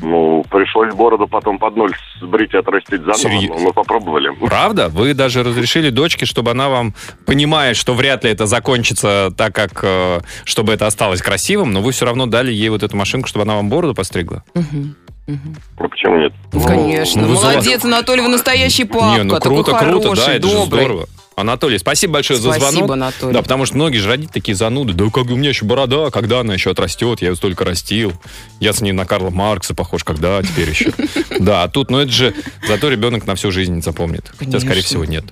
Ну, 0.00 0.44
пришлось 0.50 0.94
бороду 0.94 1.26
потом 1.28 1.58
под 1.58 1.76
ноль 1.76 1.92
сбрить 2.20 2.54
и 2.54 2.56
отрастить 2.56 3.00
заново, 3.00 3.18
Серьезно? 3.18 3.56
но 3.56 3.60
мы 3.60 3.72
попробовали. 3.72 4.30
Правда? 4.46 4.88
Вы 4.88 5.14
даже 5.14 5.42
разрешили 5.42 5.90
дочке, 5.90 6.24
чтобы 6.26 6.50
она 6.52 6.68
вам, 6.68 6.94
понимая, 7.26 7.74
что 7.74 7.94
вряд 7.94 8.24
ли 8.24 8.30
это 8.30 8.46
закончится 8.46 9.30
так, 9.36 9.54
как, 9.54 9.80
э, 9.82 10.20
чтобы 10.44 10.72
это 10.72 10.86
осталось 10.86 11.20
красивым, 11.20 11.72
но 11.72 11.82
вы 11.82 11.92
все 11.92 12.06
равно 12.06 12.26
дали 12.26 12.52
ей 12.52 12.70
вот 12.70 12.82
эту 12.82 12.96
машинку, 12.96 13.28
чтобы 13.28 13.42
она 13.42 13.56
вам 13.56 13.68
бороду 13.68 13.94
постригла? 13.94 14.42
Мгм. 14.54 14.96
Ну, 15.26 15.88
почему 15.88 16.18
нет? 16.18 16.32
Конечно. 16.66 17.22
ну 17.22 17.34
Молодец, 17.34 17.84
Анатолий, 17.84 18.22
вы 18.22 18.28
настоящий 18.28 18.84
папка. 18.84 19.18
Не, 19.18 19.22
ну 19.22 19.38
круто, 19.38 19.72
такой 19.72 19.88
круто, 19.88 20.08
хороший, 20.08 20.26
да, 20.26 20.34
это 20.34 20.48
же 20.48 20.54
добрый. 20.54 20.84
здорово. 20.84 21.06
Анатолий, 21.36 21.78
спасибо 21.78 22.14
большое 22.14 22.38
за 22.38 22.52
Спасибо, 22.52 22.70
звонок. 22.70 22.90
Анатолий. 22.92 23.32
Да, 23.34 23.42
потому 23.42 23.66
что 23.66 23.76
многие 23.76 23.98
же 23.98 24.08
родители 24.08 24.32
такие 24.32 24.54
зануды. 24.54 24.92
Да 24.92 25.04
как 25.10 25.26
у 25.26 25.36
меня 25.36 25.48
еще 25.50 25.64
борода, 25.64 26.10
когда 26.10 26.40
она 26.40 26.54
еще 26.54 26.70
отрастет, 26.70 27.22
я 27.22 27.28
ее 27.28 27.36
столько 27.36 27.64
растил. 27.64 28.12
Я 28.60 28.72
с 28.72 28.80
ней 28.80 28.92
на 28.92 29.04
Карла 29.06 29.30
Маркса 29.30 29.74
похож, 29.74 30.04
когда, 30.04 30.42
теперь 30.42 30.70
еще. 30.70 30.92
Да, 31.40 31.64
а 31.64 31.68
тут, 31.68 31.90
ну 31.90 31.98
это 31.98 32.12
же, 32.12 32.34
зато 32.68 32.88
ребенок 32.88 33.26
на 33.26 33.34
всю 33.34 33.50
жизнь 33.50 33.82
запомнит. 33.82 34.30
Хотя, 34.38 34.60
скорее 34.60 34.82
всего, 34.82 35.04
нет. 35.04 35.24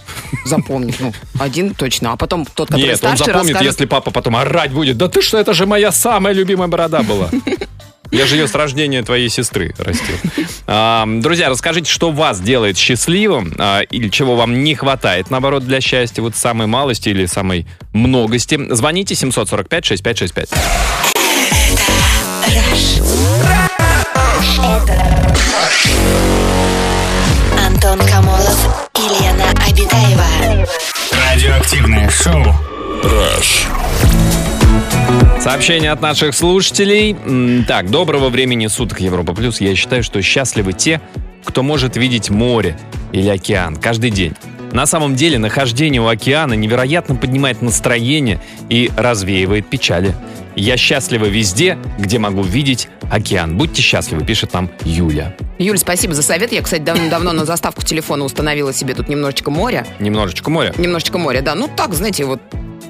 Запомнит. 0.44 0.96
Ну, 0.98 1.12
один 1.38 1.74
точно. 1.74 2.12
А 2.12 2.16
потом 2.16 2.46
тот, 2.46 2.68
который 2.68 2.86
Нет, 2.86 3.04
он 3.04 3.16
запомнит, 3.16 3.60
если 3.60 3.86
папа 3.86 4.10
потом 4.10 4.36
орать 4.36 4.72
будет. 4.72 4.96
Да 4.96 5.08
ты 5.08 5.22
что, 5.22 5.38
это 5.38 5.52
же 5.52 5.66
моя 5.66 5.92
самая 5.92 6.34
любимая 6.34 6.68
борода 6.68 7.02
была. 7.02 7.30
Я 8.10 8.26
же 8.26 8.36
ее 8.36 8.48
с 8.48 8.54
рождения 8.54 9.02
твоей 9.02 9.28
сестры 9.28 9.74
растил. 9.78 10.16
А, 10.66 11.04
друзья, 11.06 11.48
расскажите, 11.48 11.90
что 11.90 12.10
вас 12.10 12.40
делает 12.40 12.76
счастливым 12.76 13.52
а, 13.58 13.80
или 13.80 14.08
чего 14.08 14.36
вам 14.36 14.62
не 14.62 14.74
хватает, 14.74 15.30
наоборот, 15.30 15.64
для 15.64 15.80
счастья, 15.80 16.22
вот 16.22 16.36
самой 16.36 16.66
малости 16.66 17.08
или 17.08 17.26
самой 17.26 17.66
многости. 17.92 18.58
Звоните 18.72 19.14
745-6565. 19.14 20.48
Антон 27.66 27.98
Камолов 28.06 28.88
и 28.96 29.22
Лена 29.22 29.50
Обитаева. 29.66 30.66
Радиоактивное 31.12 32.10
шоу. 32.10 32.44
Сообщение 35.40 35.90
от 35.90 36.02
наших 36.02 36.34
слушателей. 36.34 37.16
Так, 37.66 37.90
доброго 37.90 38.28
времени 38.28 38.66
суток, 38.66 39.00
Европа 39.00 39.34
Плюс. 39.34 39.60
Я 39.60 39.74
считаю, 39.74 40.02
что 40.02 40.20
счастливы 40.20 40.74
те, 40.74 41.00
кто 41.44 41.62
может 41.62 41.96
видеть 41.96 42.28
море 42.28 42.78
или 43.12 43.28
океан 43.28 43.76
каждый 43.76 44.10
день. 44.10 44.34
На 44.72 44.84
самом 44.84 45.16
деле, 45.16 45.38
нахождение 45.38 46.02
у 46.02 46.08
океана 46.08 46.52
невероятно 46.52 47.16
поднимает 47.16 47.62
настроение 47.62 48.38
и 48.68 48.90
развеивает 48.96 49.66
печали. 49.66 50.14
Я 50.56 50.76
счастлива 50.76 51.24
везде, 51.24 51.78
где 51.98 52.18
могу 52.18 52.42
видеть 52.42 52.88
океан. 53.10 53.56
Будьте 53.56 53.80
счастливы, 53.80 54.24
пишет 54.26 54.52
нам 54.52 54.70
Юля. 54.84 55.34
Юль, 55.58 55.78
спасибо 55.78 56.12
за 56.12 56.22
совет. 56.22 56.52
Я, 56.52 56.60
кстати, 56.60 56.82
давно 56.82 57.32
на 57.32 57.46
заставку 57.46 57.82
телефона 57.82 58.24
установила 58.24 58.74
себе 58.74 58.94
тут 58.94 59.08
немножечко 59.08 59.50
моря. 59.50 59.86
Немножечко 60.00 60.50
моря, 60.50 60.74
Немножечко 60.76 61.16
моря, 61.18 61.40
да. 61.40 61.54
Ну, 61.54 61.68
так, 61.74 61.94
знаете, 61.94 62.26
вот, 62.26 62.40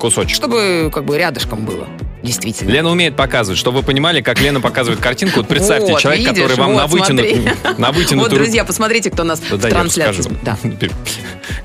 кусочек. 0.01 0.35
чтобы 0.35 0.91
как 0.93 1.05
бы 1.05 1.17
рядышком 1.17 1.65
было. 1.65 1.87
Действительно. 2.23 2.71
Лена 2.71 2.91
умеет 2.91 3.17
показывать, 3.17 3.59
чтобы 3.59 3.79
вы 3.79 3.83
понимали, 3.83 4.21
как 4.21 4.41
Лена 4.41 4.61
показывает 4.61 5.01
картинку. 5.01 5.39
Вот 5.39 5.49
представьте, 5.49 5.93
Вот, 5.93 6.01
человек, 6.01 6.29
видишь, 6.29 6.43
который 6.43 6.57
вам 6.57 6.73
вот, 6.73 6.79
на, 6.79 6.87
вытянут, 6.87 7.27
на 7.79 7.93
вытянутую 7.93 8.31
Вот, 8.31 8.31
друзья, 8.31 8.65
посмотрите, 8.65 9.11
кто 9.11 9.25
нас 9.25 9.41
Да, 9.41 9.57
в 9.57 9.61
трансляции. 9.61 10.37
Да. 10.43 10.59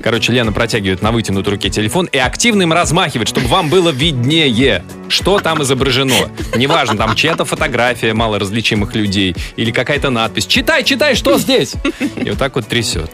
Короче, 0.02 0.32
Лена 0.32 0.52
протягивает 0.52 1.02
на 1.02 1.12
вытянутой 1.12 1.54
руке 1.54 1.68
телефон 1.68 2.06
и 2.06 2.18
активно 2.18 2.62
им 2.62 2.72
размахивает, 2.72 3.28
чтобы 3.28 3.48
вам 3.48 3.68
было 3.68 3.90
виднее, 3.90 4.84
что 5.08 5.40
там 5.40 5.62
изображено. 5.62 6.30
Неважно, 6.56 6.96
там 6.96 7.14
чья-то 7.14 7.44
фотография 7.44 8.14
малоразличимых 8.14 8.94
людей 8.94 9.34
или 9.56 9.70
какая-то 9.70 10.10
надпись. 10.10 10.46
Читай, 10.46 10.84
читай, 10.84 11.14
что 11.14 11.38
здесь? 11.38 11.74
И 12.16 12.30
вот 12.30 12.38
так 12.38 12.54
вот 12.56 12.66
трясет. 12.66 13.10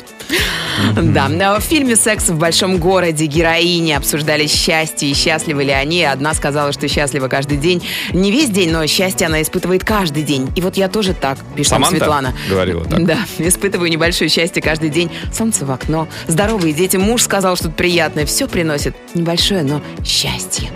Да, 0.94 1.58
в 1.58 1.62
фильме 1.62 1.96
«Секс 1.96 2.28
в 2.28 2.38
большом 2.38 2.78
городе» 2.78 3.26
героини 3.26 3.92
обсуждали 3.92 4.46
счастье 4.46 5.10
и 5.10 5.14
счастливы 5.14 5.64
ли 5.64 5.70
они. 5.70 6.02
Одна 6.04 6.34
сказала, 6.34 6.72
что 6.72 6.88
счастлива 6.88 7.28
каждый 7.28 7.58
день. 7.58 7.82
Не 8.12 8.30
весь 8.30 8.50
день, 8.50 8.70
но 8.70 8.86
счастье 8.86 9.26
она 9.26 9.42
испытывает 9.42 9.84
каждый 9.84 10.22
день. 10.22 10.50
И 10.56 10.60
вот 10.60 10.76
я 10.76 10.88
тоже 10.88 11.14
так, 11.14 11.38
пишет 11.56 11.70
Саманта 11.70 11.96
Светлана. 11.96 12.34
говорила 12.48 12.84
так. 12.84 13.04
Да, 13.04 13.18
испытываю 13.38 13.90
небольшое 13.90 14.30
счастье 14.30 14.62
каждый 14.62 14.90
день. 14.90 15.10
Солнце 15.32 15.64
в 15.66 15.70
окно, 15.70 16.08
здоровые 16.26 16.72
дети, 16.72 16.96
муж 16.96 17.22
сказал 17.22 17.56
что-то 17.56 17.74
приятное. 17.74 18.26
Все 18.26 18.48
приносит 18.48 18.94
небольшое, 19.14 19.62
но 19.62 19.82
счастье. 20.04 20.70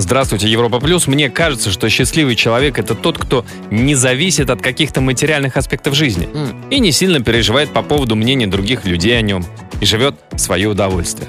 Здравствуйте, 0.00 0.48
Европа 0.48 0.78
Плюс. 0.78 1.08
Мне 1.08 1.28
кажется, 1.28 1.70
что 1.70 1.88
счастливый 1.88 2.36
человек 2.36 2.78
это 2.78 2.94
тот, 2.94 3.18
кто 3.18 3.44
не 3.72 3.96
зависит 3.96 4.48
от 4.48 4.62
каких-то 4.62 5.00
материальных 5.00 5.56
аспектов 5.56 5.94
жизни 5.94 6.28
М. 6.32 6.70
и 6.70 6.78
не 6.78 6.92
сильно 6.92 7.20
переживает 7.20 7.70
по 7.70 7.82
поводу 7.82 8.14
мнения 8.14 8.46
других 8.46 8.84
людей 8.84 9.18
о 9.18 9.22
нем 9.22 9.44
и 9.80 9.86
живет 9.86 10.14
в 10.30 10.38
свое 10.38 10.68
удовольствие. 10.68 11.28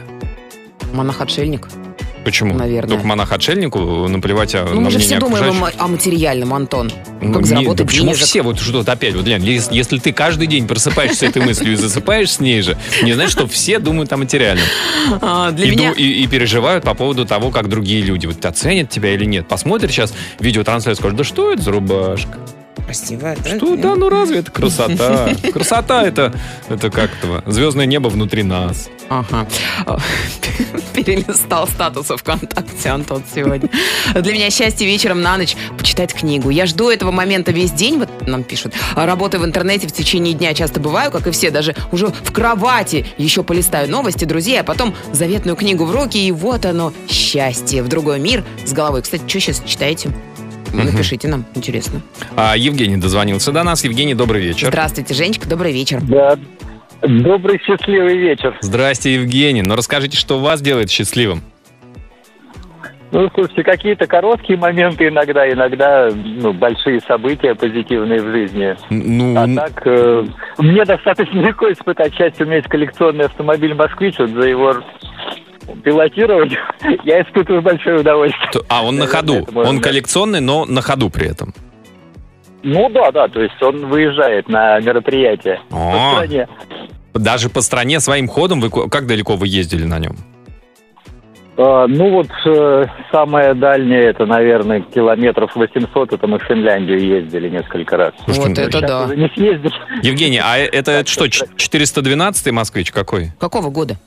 Монах-отшельник. 0.93 1.67
Почему? 2.29 2.53
Наверное. 2.53 2.89
Только 2.91 3.07
монах-отшельнику 3.07 4.07
наплевать 4.07 4.53
о, 4.55 4.65
Ну, 4.65 4.75
на 4.75 4.81
мы 4.81 4.91
же 4.91 4.99
все 4.99 5.19
думаем 5.19 5.63
о, 5.77 5.87
материальном, 5.87 6.53
Антон. 6.53 6.91
Ну, 7.21 7.33
Как 7.33 7.41
не- 7.41 7.47
заработать 7.47 7.77
да 7.77 7.85
почему 7.85 8.05
денежек. 8.07 8.25
все? 8.27 8.41
Вот 8.41 8.59
что-то 8.59 8.91
опять. 8.91 9.15
Вот, 9.15 9.25
Лен, 9.25 9.41
если, 9.41 9.73
если 9.75 9.97
ты 9.97 10.13
каждый 10.13 10.47
день 10.47 10.67
просыпаешься 10.67 11.25
этой 11.25 11.41
мыслью 11.43 11.73
и 11.73 11.75
засыпаешь 11.75 12.31
с 12.31 12.39
ней 12.39 12.61
же, 12.61 12.77
не 13.03 13.13
значит, 13.13 13.31
что 13.31 13.47
все 13.47 13.79
думают 13.79 14.11
о 14.13 14.17
материальном. 14.17 14.65
А, 15.21 15.51
для 15.51 15.65
и, 15.67 15.71
меня... 15.71 15.91
и- 15.91 16.23
и 16.23 16.27
переживают 16.27 16.83
по 16.83 16.93
поводу 16.93 17.25
того, 17.25 17.49
как 17.51 17.67
другие 17.69 18.01
люди 18.03 18.25
вот 18.27 18.45
оценят 18.45 18.89
тебя 18.89 19.13
или 19.13 19.25
нет. 19.25 19.47
Посмотрят 19.47 19.91
сейчас 19.91 20.13
видеотрансляцию, 20.39 20.95
скажут, 21.01 21.17
да 21.17 21.23
что 21.23 21.51
это 21.51 21.61
за 21.63 21.71
рубашка? 21.71 22.37
Красиво. 22.89 23.35
Что? 23.45 23.75
Да, 23.75 23.95
ну 23.95 24.09
разве 24.09 24.39
это 24.39 24.49
красота? 24.49 25.29
Красота 25.53 26.03
это, 26.07 26.33
это 26.69 26.89
как 26.89 27.11
то 27.21 27.43
звездное 27.45 27.85
небо 27.85 28.07
внутри 28.07 28.41
нас. 28.41 28.89
Ага. 29.09 29.45
Перелистал 30.95 31.67
статусы 31.67 32.17
ВКонтакте, 32.17 32.89
Антон, 32.89 33.21
сегодня. 33.31 33.69
Для 34.15 34.33
меня 34.33 34.49
счастье 34.49 34.87
вечером 34.87 35.21
на 35.21 35.37
ночь 35.37 35.55
почитать 35.77 36.15
книгу. 36.15 36.49
Я 36.49 36.65
жду 36.65 36.89
этого 36.89 37.11
момента 37.11 37.51
весь 37.51 37.71
день, 37.71 37.99
вот 37.99 38.09
нам 38.27 38.43
пишут. 38.43 38.73
Работаю 38.95 39.43
в 39.43 39.45
интернете 39.45 39.87
в 39.87 39.91
течение 39.91 40.33
дня 40.33 40.55
часто 40.55 40.79
бываю, 40.79 41.11
как 41.11 41.27
и 41.27 41.31
все, 41.31 41.51
даже 41.51 41.75
уже 41.91 42.07
в 42.07 42.31
кровати 42.31 43.05
еще 43.19 43.43
полистаю 43.43 43.87
новости, 43.87 44.25
друзей, 44.25 44.59
а 44.59 44.63
потом 44.63 44.95
заветную 45.13 45.55
книгу 45.55 45.85
в 45.85 45.91
руки, 45.91 46.17
и 46.17 46.31
вот 46.31 46.65
оно, 46.65 46.91
счастье 47.07 47.83
в 47.83 47.87
другой 47.87 48.19
мир 48.19 48.43
с 48.65 48.73
головой. 48.73 49.03
Кстати, 49.03 49.21
что 49.27 49.39
сейчас 49.39 49.61
читаете? 49.63 50.11
Напишите 50.73 51.27
нам, 51.27 51.45
интересно. 51.55 52.01
А 52.35 52.55
Евгений 52.55 52.97
дозвонился 52.97 53.51
до 53.51 53.63
нас. 53.63 53.83
Евгений, 53.83 54.13
добрый 54.13 54.41
вечер. 54.41 54.67
Здравствуйте, 54.67 55.13
Женечка, 55.13 55.47
добрый 55.47 55.73
вечер. 55.73 56.01
Да. 56.01 56.37
Добрый 57.01 57.59
счастливый 57.65 58.17
вечер. 58.17 58.57
Здрасте, 58.61 59.13
Евгений. 59.13 59.61
Ну 59.61 59.75
расскажите, 59.75 60.17
что 60.17 60.39
вас 60.39 60.61
делает 60.61 60.89
счастливым? 60.89 61.41
Ну, 63.11 63.27
слушайте, 63.33 63.63
какие-то 63.63 64.05
короткие 64.05 64.59
моменты 64.59 65.07
иногда, 65.07 65.51
иногда 65.51 66.09
ну, 66.13 66.53
большие 66.53 66.99
события 67.01 67.55
позитивные 67.55 68.21
в 68.21 68.31
жизни. 68.31 68.75
Ну, 68.91 69.35
А 69.35 69.47
так, 69.47 69.81
э, 69.85 70.25
мне 70.59 70.85
достаточно 70.85 71.39
легко 71.39 71.71
испытать 71.71 72.13
счастье. 72.13 72.45
У 72.45 72.47
меня 72.47 72.57
есть 72.57 72.69
коллекционный 72.69 73.25
автомобиль 73.25 73.73
«Москвич», 73.73 74.19
вот 74.19 74.29
за 74.29 74.47
его 74.47 74.75
пилотировать 75.83 76.51
я 77.03 77.21
испытываю 77.21 77.61
большое 77.61 77.99
удовольствие. 77.99 78.49
то- 78.51 78.65
а 78.69 78.83
он 78.83 78.97
на 78.97 79.07
ходу. 79.07 79.35
это 79.47 79.57
Он 79.59 79.79
коллекционный, 79.81 80.41
но 80.41 80.65
на 80.65 80.81
ходу 80.81 81.09
при 81.09 81.27
этом. 81.29 81.53
Ну 82.63 82.89
да, 82.89 83.11
да, 83.11 83.27
то 83.29 83.41
есть 83.41 83.61
он 83.61 83.85
выезжает 83.87 84.49
на 84.49 84.79
мероприятие 84.79 85.61
О. 85.71 85.91
по 85.91 86.15
стране. 86.25 86.47
Даже 87.13 87.49
по 87.49 87.61
стране 87.61 87.99
своим 87.99 88.27
ходом 88.27 88.59
вы 88.59 88.69
как 88.89 89.07
далеко 89.07 89.35
вы 89.35 89.47
ездили 89.47 89.85
на 89.85 89.99
нем? 89.99 90.15
А, 91.61 91.87
ну 91.87 92.09
вот 92.11 92.27
э, 92.45 92.85
самое 93.11 93.53
дальнее, 93.53 94.05
это, 94.05 94.25
наверное, 94.25 94.79
километров 94.81 95.55
800, 95.55 96.13
это 96.13 96.25
мы 96.27 96.39
в 96.39 96.43
Финляндию 96.43 96.99
ездили 97.05 97.49
несколько 97.49 97.97
раз. 97.97 98.13
Слушайте, 98.23 98.63
вот 98.63 98.73
ну, 98.73 98.79
это 98.79 98.87
да. 99.07 99.15
не 99.15 99.27
съездишь. 99.35 99.73
Евгений, 100.01 100.39
а 100.41 100.57
это 100.57 101.05
что, 101.05 101.27
ч- 101.27 101.45
412 101.57 102.51
москвич 102.53 102.91
какой? 102.93 103.31
Какого 103.39 103.69
года? 103.69 103.97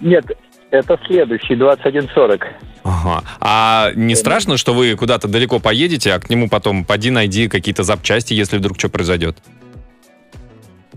Нет, 0.00 0.24
это 0.72 0.98
следующий, 1.06 1.54
2140. 1.54 2.46
Ага. 2.84 3.22
А 3.40 3.90
не 3.94 4.16
страшно, 4.16 4.56
что 4.56 4.74
вы 4.74 4.96
куда-то 4.96 5.28
далеко 5.28 5.60
поедете, 5.60 6.12
а 6.14 6.18
к 6.18 6.28
нему 6.30 6.48
потом 6.48 6.84
поди 6.84 7.10
найди 7.10 7.48
какие-то 7.48 7.84
запчасти, 7.84 8.34
если 8.34 8.58
вдруг 8.58 8.78
что 8.78 8.88
произойдет? 8.88 9.36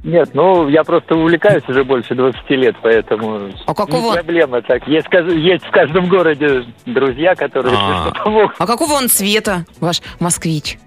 Нет, 0.04 0.30
ну 0.34 0.68
я 0.70 0.84
просто 0.84 1.16
увлекаюсь 1.16 1.64
уже 1.68 1.84
больше 1.84 2.14
20 2.16 2.50
лет, 2.52 2.76
поэтому 2.82 3.50
А 3.66 3.74
какого- 3.74 4.10
не 4.12 4.14
проблема 4.24 4.62
так. 4.62 4.88
Есть, 4.88 5.08
есть 5.12 5.66
в 5.66 5.72
каждом 5.72 6.08
городе 6.10 6.64
друзья, 6.86 7.34
которые 7.36 7.76
А. 7.76 8.02
что-то 8.04 8.24
помогут. 8.24 8.56
А 8.60 8.68
какого 8.68 8.94
он 8.94 9.10
цвета, 9.10 9.66
ваш 9.80 10.02
москвич? 10.20 10.78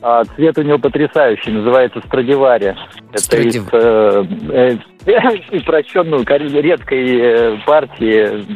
А 0.00 0.24
цвет 0.24 0.56
у 0.58 0.62
него 0.62 0.78
потрясающий, 0.78 1.50
называется 1.50 2.00
Страдивари. 2.06 2.76
Это 3.12 3.22
Страдив- 3.22 3.66
из 3.66 3.68
э, 3.72 4.76
э, 5.06 5.56
упрощенной, 5.58 6.24
кор- 6.24 6.40
редкой 6.40 7.20
э, 7.20 7.58
партии, 7.66 8.46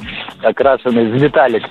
окрашенной 0.42 1.11
в 1.11 1.20
металлик. 1.20 1.64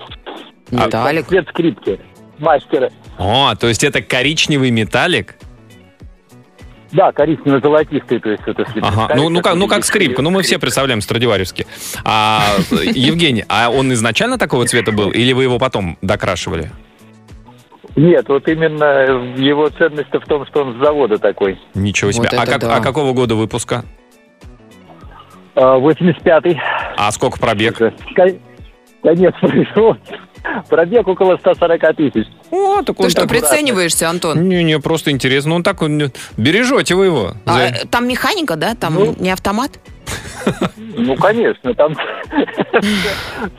Металлик. 0.71 1.27
Цвет 1.27 1.47
скрипки. 1.49 1.99
Мастера. 2.39 2.89
О, 3.17 3.55
то 3.55 3.67
есть 3.67 3.83
это 3.83 4.01
коричневый 4.01 4.71
металлик? 4.71 5.35
Да, 6.91 7.11
коричнево-золотистый, 7.13 8.19
то 8.19 8.29
есть 8.31 8.43
это 8.45 8.65
слегка 8.73 8.89
Ага. 8.89 9.15
Ну, 9.15 9.29
ну, 9.29 9.41
как, 9.41 9.55
ну 9.55 9.67
как 9.67 9.85
скрипка. 9.85 10.05
скрипка. 10.07 10.21
Ну 10.23 10.29
мы 10.31 10.41
все 10.41 10.59
представляем 10.59 10.99
Страдиваревский. 10.99 11.65
А, 12.03 12.43
Евгений, 12.71 13.45
а 13.47 13.69
он 13.69 13.93
изначально 13.93 14.37
такого 14.37 14.65
цвета 14.65 14.91
был? 14.91 15.09
Или 15.11 15.31
вы 15.31 15.43
его 15.43 15.57
потом 15.57 15.97
докрашивали? 16.01 16.71
Нет, 17.95 18.27
вот 18.29 18.47
именно 18.47 19.35
его 19.37 19.67
ценность 19.69 20.09
в 20.13 20.25
том, 20.27 20.45
что 20.45 20.63
он 20.63 20.75
с 20.75 20.83
завода 20.83 21.17
такой. 21.17 21.59
Ничего 21.73 22.11
себе. 22.11 22.29
Вот 22.31 22.33
а, 22.39 22.45
как- 22.45 22.61
да. 22.61 22.75
а 22.77 22.79
какого 22.81 23.13
года 23.13 23.35
выпуска? 23.35 23.83
А, 25.55 25.77
85-й. 25.77 26.59
А 26.97 27.11
сколько 27.11 27.39
пробег? 27.39 27.77
Кон- 27.77 28.39
Конец 29.03 29.33
производства. 29.41 30.17
Пробег 30.69 31.07
около 31.07 31.37
140 31.37 31.93
тысяч. 31.95 32.27
О, 32.51 32.81
так 32.81 32.95
Ты 32.97 33.09
что, 33.09 33.21
так- 33.21 33.29
прицениваешься, 33.29 34.09
Антон? 34.09 34.47
Не-не, 34.47 34.79
просто 34.79 35.11
интересно. 35.11 35.55
Он 35.55 35.63
так, 35.63 35.81
он, 35.81 36.11
бережете 36.37 36.95
вы 36.95 37.05
его. 37.05 37.33
А, 37.45 37.53
За- 37.53 37.59
э, 37.63 37.85
там 37.89 38.07
механика, 38.07 38.55
да? 38.55 38.73
Там 38.75 38.93
Ну. 38.95 39.15
не 39.19 39.31
автомат? 39.31 39.71
Ну, 40.97 41.15
конечно, 41.15 41.73
там 41.73 41.95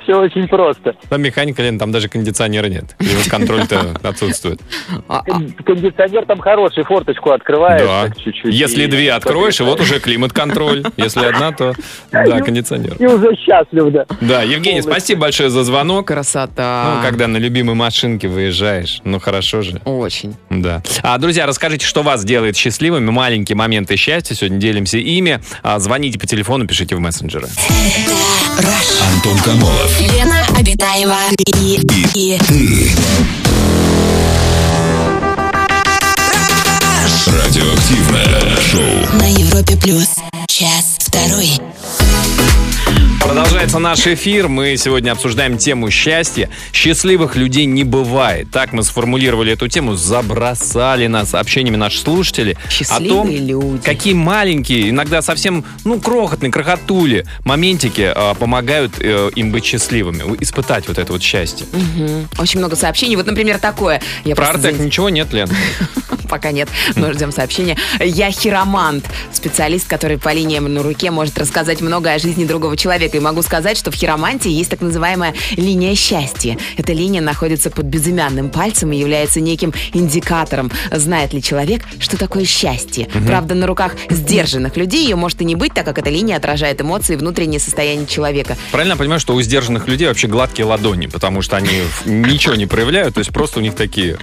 все 0.02 0.14
очень 0.20 0.48
просто. 0.48 0.94
Там 1.09 1.22
механика, 1.22 1.62
Лен, 1.62 1.78
там 1.78 1.92
даже 1.92 2.09
кондиционера 2.09 2.66
нет. 2.66 2.94
Климат-контроль-то 2.98 3.94
отсутствует. 4.02 4.61
А, 5.09 5.18
а, 5.20 5.22
Кон- 5.24 5.52
Кондиционер 5.64 6.26
там 6.26 6.38
хороший, 6.40 6.85
форточку 6.85 7.31
открываешь 7.31 7.83
Да. 7.83 8.11
чуть-чуть. 8.22 8.52
Если 8.55 8.85
и- 8.85 8.87
две 8.87 9.12
откроешь, 9.12 9.61
и 9.61 9.64
вот 9.64 9.81
уже 9.81 9.98
климат-контроль. 10.00 10.85
Если 10.96 11.24
одна, 11.24 11.52
то 11.52 11.72
да, 12.12 12.40
кондиционер. 12.40 12.96
И 12.98 13.07
уже 13.07 13.35
счастлив, 13.37 13.92
да. 13.92 14.07
Да, 14.20 14.42
Евгений, 14.42 14.81
Полностью. 14.83 14.92
спасибо 14.92 15.20
большое 15.22 15.50
за 15.50 15.64
звонок. 15.64 16.09
красота. 16.09 16.96
Ну, 16.96 17.02
когда 17.09 17.28
на 17.28 17.37
любимой 17.38 17.74
машинке 17.74 18.28
выезжаешь. 18.28 19.00
Ну, 19.05 19.18
хорошо 19.20 19.62
же. 19.62 19.81
Очень. 19.85 20.35
Да. 20.50 20.83
А, 21.02 21.16
друзья, 21.18 21.46
расскажите, 21.46 21.87
что 21.87 22.02
вас 22.02 22.24
делает 22.24 22.57
счастливыми. 22.57 23.11
Маленькие 23.11 23.57
моменты 23.57 23.96
счастья. 23.96 24.35
Сегодня 24.35 24.59
делимся 24.59 24.98
ими. 24.98 25.40
А, 25.62 25.78
звоните 25.78 26.18
по 26.18 26.26
телефону, 26.33 26.66
пишите 26.66 26.97
в 26.97 26.99
мессенджеры. 26.99 27.47
Антон 29.14 29.38
Камолов. 29.40 30.01
Лена 30.01 30.47
Обитаева 30.57 31.18
и, 31.61 31.79
и 32.14 32.38
Радиоактивное 37.27 38.57
шоу. 38.62 39.18
на 39.18 39.31
Европе 39.31 39.77
плюс. 39.77 40.09
Час 40.49 40.97
второй. 41.01 41.51
Продолжается 43.42 43.81
наш 43.81 44.07
эфир. 44.07 44.46
Мы 44.46 44.76
сегодня 44.76 45.11
обсуждаем 45.11 45.59
тему 45.59 45.90
счастья. 45.90 46.48
Счастливых 46.72 47.35
людей 47.35 47.64
не 47.64 47.83
бывает. 47.83 48.48
Так 48.52 48.72
мы 48.72 48.85
сформулировали 48.85 49.52
эту 49.55 49.66
тему. 49.66 49.96
Забросали 49.96 51.09
нас 51.09 51.31
сообщениями 51.31 51.74
наши 51.74 51.98
слушатели. 51.98 52.57
о 52.64 52.70
Счастливые 52.70 53.09
том, 53.09 53.28
люди. 53.31 53.83
какие 53.83 54.14
маленькие, 54.14 54.90
иногда 54.90 55.22
совсем, 55.22 55.64
ну, 55.85 55.98
крохотные, 56.00 56.52
крохотули 56.52 57.26
моментики 57.44 58.12
э, 58.14 58.35
помогают 58.38 58.92
э, 59.00 59.31
им 59.35 59.50
быть 59.50 59.64
счастливыми. 59.64 60.22
Испытать 60.40 60.87
вот 60.87 60.98
это 60.98 61.12
вот 61.12 61.20
счастье. 61.20 61.66
Мгм. 61.72 62.28
Очень 62.38 62.61
много 62.61 62.76
сообщений. 62.76 63.16
Вот, 63.16 63.26
например, 63.26 63.59
такое. 63.59 64.00
Я 64.24 64.37
Про 64.37 64.50
Артек 64.50 64.76
за- 64.76 64.85
ничего 64.85 65.09
нет, 65.09 65.33
Лен? 65.33 65.48
Пока 66.28 66.50
нет, 66.52 66.68
но 66.94 67.12
ждем 67.12 67.31
сообщения. 67.33 67.76
Я 68.00 68.31
хиромант, 68.31 69.05
специалист, 69.33 69.87
который 69.87 70.16
по 70.16 70.33
линиям 70.33 70.72
на 70.72 70.83
руке 70.83 71.11
может 71.11 71.37
рассказать 71.38 71.81
многое 71.83 72.14
о 72.14 72.18
жизни 72.18 72.44
другого 72.46 72.74
человека. 72.76 73.16
И 73.18 73.20
могу 73.20 73.32
сказать, 73.40 73.79
что 73.79 73.90
в 73.90 73.95
хиромантии 73.95 74.51
есть 74.51 74.68
так 74.68 74.83
называемая 74.83 75.35
линия 75.57 75.95
счастья. 75.95 76.59
Эта 76.77 76.92
линия 76.92 77.23
находится 77.23 77.71
под 77.71 77.87
безымянным 77.87 78.51
пальцем 78.51 78.92
и 78.92 78.99
является 78.99 79.40
неким 79.40 79.73
индикатором, 79.95 80.71
знает 80.90 81.33
ли 81.33 81.42
человек, 81.42 81.85
что 81.99 82.18
такое 82.18 82.45
счастье. 82.45 83.09
Правда, 83.27 83.55
на 83.55 83.66
руках 83.66 83.97
сдержанных 84.11 84.77
людей 84.77 85.05
ее 85.05 85.16
может 85.16 85.40
и 85.40 85.45
не 85.45 85.55
быть, 85.55 85.73
так 85.73 85.87
как 85.87 85.99
эта 85.99 86.11
линия 86.11 86.37
отражает 86.37 86.81
эмоции 86.83 87.14
и 87.14 87.16
внутреннее 87.16 87.61
состояние 87.61 88.07
человека. 88.07 88.57
Правильно 88.71 88.92
я 88.92 88.99
понимаю, 88.99 89.21
что 89.21 89.35
у 89.35 89.40
сдержанных 89.40 89.88
людей 89.88 90.09
вообще 90.09 90.29
гладкие 90.29 90.66
ладони, 90.66 91.07
потому 91.07 91.40
что 91.40 91.57
они 91.57 91.71
ничего 92.05 92.55
не 92.55 92.66
проявляют, 92.66 93.14
то 93.14 93.18
есть 93.21 93.31
просто 93.31 93.61
у 93.61 93.62
них 93.62 93.75
такие. 93.75 94.18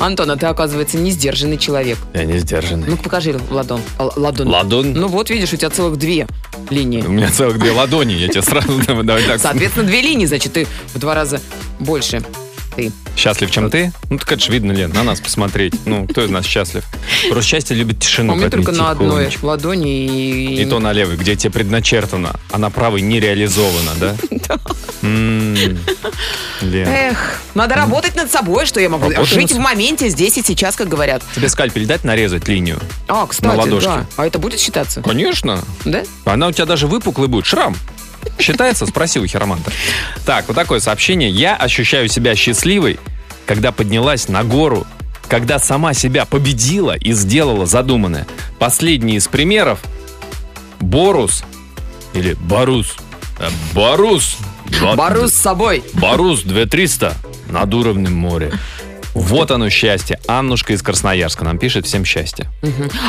Антон, 0.00 0.30
а 0.30 0.36
ты, 0.36 0.46
оказывается, 0.46 0.98
не 0.98 1.10
сдержанный 1.10 1.58
человек. 1.58 1.98
Я 2.14 2.24
не 2.24 2.38
сдержанный. 2.38 2.88
Ну-ка 2.88 3.02
покажи 3.02 3.38
ладон. 3.50 3.80
Ладон. 3.98 4.48
Ладон? 4.48 4.92
Ну 4.92 5.08
вот, 5.08 5.30
видишь, 5.30 5.52
у 5.52 5.56
тебя 5.56 5.70
целых 5.70 5.98
две 5.98 6.26
линии. 6.70 7.02
У 7.02 7.10
меня 7.10 7.30
целых 7.30 7.58
две 7.58 7.72
ладони, 7.72 8.12
я 8.12 8.28
тебе 8.28 8.42
сразу 8.42 8.80
давай 9.02 9.24
так. 9.24 9.40
Соответственно, 9.40 9.86
две 9.86 10.00
линии, 10.00 10.26
значит, 10.26 10.52
ты 10.52 10.66
в 10.94 10.98
два 10.98 11.14
раза 11.14 11.40
больше 11.78 12.22
ты. 12.78 12.92
Счастлив, 13.16 13.50
чем 13.50 13.70
ты? 13.70 13.92
Ну, 14.08 14.18
так 14.18 14.30
это 14.30 14.44
же 14.44 14.52
видно, 14.52 14.70
Лен, 14.70 14.92
на 14.92 15.02
нас 15.02 15.20
посмотреть. 15.20 15.74
Ну, 15.84 16.06
кто 16.06 16.24
из 16.24 16.30
нас 16.30 16.46
счастлив? 16.46 16.84
Просто 17.28 17.50
счастье 17.50 17.76
любит 17.76 17.98
тишину. 17.98 18.32
А 18.32 18.36
у 18.36 18.38
меня 18.38 18.50
только 18.50 18.70
на 18.70 18.90
одной 18.90 19.30
ладони 19.42 20.04
и... 20.06 20.62
И 20.62 20.64
то 20.64 20.78
на 20.78 20.92
левой, 20.92 21.16
где 21.16 21.34
тебе 21.34 21.50
предначертано, 21.50 22.38
а 22.52 22.58
на 22.58 22.70
правой 22.70 23.00
не 23.00 23.18
реализовано, 23.18 23.90
да? 23.98 24.14
Лен, 25.02 25.78
Эх, 26.62 27.40
надо 27.54 27.74
работать 27.74 28.14
над 28.14 28.30
собой, 28.30 28.66
что 28.66 28.80
я 28.80 28.88
могу. 28.88 29.10
Жить 29.24 29.52
в 29.52 29.58
моменте, 29.58 30.08
здесь 30.08 30.38
и 30.38 30.42
сейчас, 30.42 30.76
как 30.76 30.88
говорят. 30.88 31.22
тебе 31.34 31.48
скальпель 31.48 31.86
дать 31.86 32.04
нарезать 32.04 32.46
линию? 32.46 32.78
А, 33.08 33.26
кстати, 33.26 33.56
ладошке. 33.56 33.88
да. 33.88 34.06
А 34.16 34.26
это 34.26 34.38
будет 34.38 34.60
считаться? 34.60 35.02
Конечно. 35.02 35.64
Да? 35.84 36.02
Она 36.24 36.48
у 36.48 36.52
тебя 36.52 36.66
даже 36.66 36.86
выпуклый 36.86 37.28
будет. 37.28 37.46
Шрам. 37.46 37.74
Считается? 38.38 38.86
Спроси 38.86 39.18
у 39.20 39.26
хироманта. 39.26 39.70
Так, 40.24 40.46
вот 40.48 40.54
такое 40.56 40.80
сообщение. 40.80 41.30
Я 41.30 41.56
ощущаю 41.56 42.08
себя 42.08 42.34
счастливой, 42.34 42.98
когда 43.46 43.72
поднялась 43.72 44.28
на 44.28 44.44
гору, 44.44 44.86
когда 45.28 45.58
сама 45.58 45.92
себя 45.94 46.24
победила 46.24 46.96
и 46.96 47.12
сделала 47.12 47.66
задуманное. 47.66 48.26
Последний 48.58 49.16
из 49.16 49.28
примеров. 49.28 49.80
Борус 50.80 51.42
или 52.14 52.34
Барус. 52.34 52.96
Э, 53.38 53.48
Барус. 53.74 54.36
Два- 54.66 54.94
Борюсь 54.94 55.32
с 55.32 55.40
собой. 55.40 55.82
Барус 55.94 56.42
2300 56.42 57.16
над 57.50 57.72
уровнем 57.74 58.14
моря. 58.14 58.52
Вот 59.14 59.50
оно 59.50 59.68
счастье. 59.70 60.18
Аннушка 60.26 60.72
из 60.72 60.82
Красноярска 60.82 61.44
нам 61.44 61.58
пишет 61.58 61.86
всем 61.86 62.04
счастье. 62.04 62.46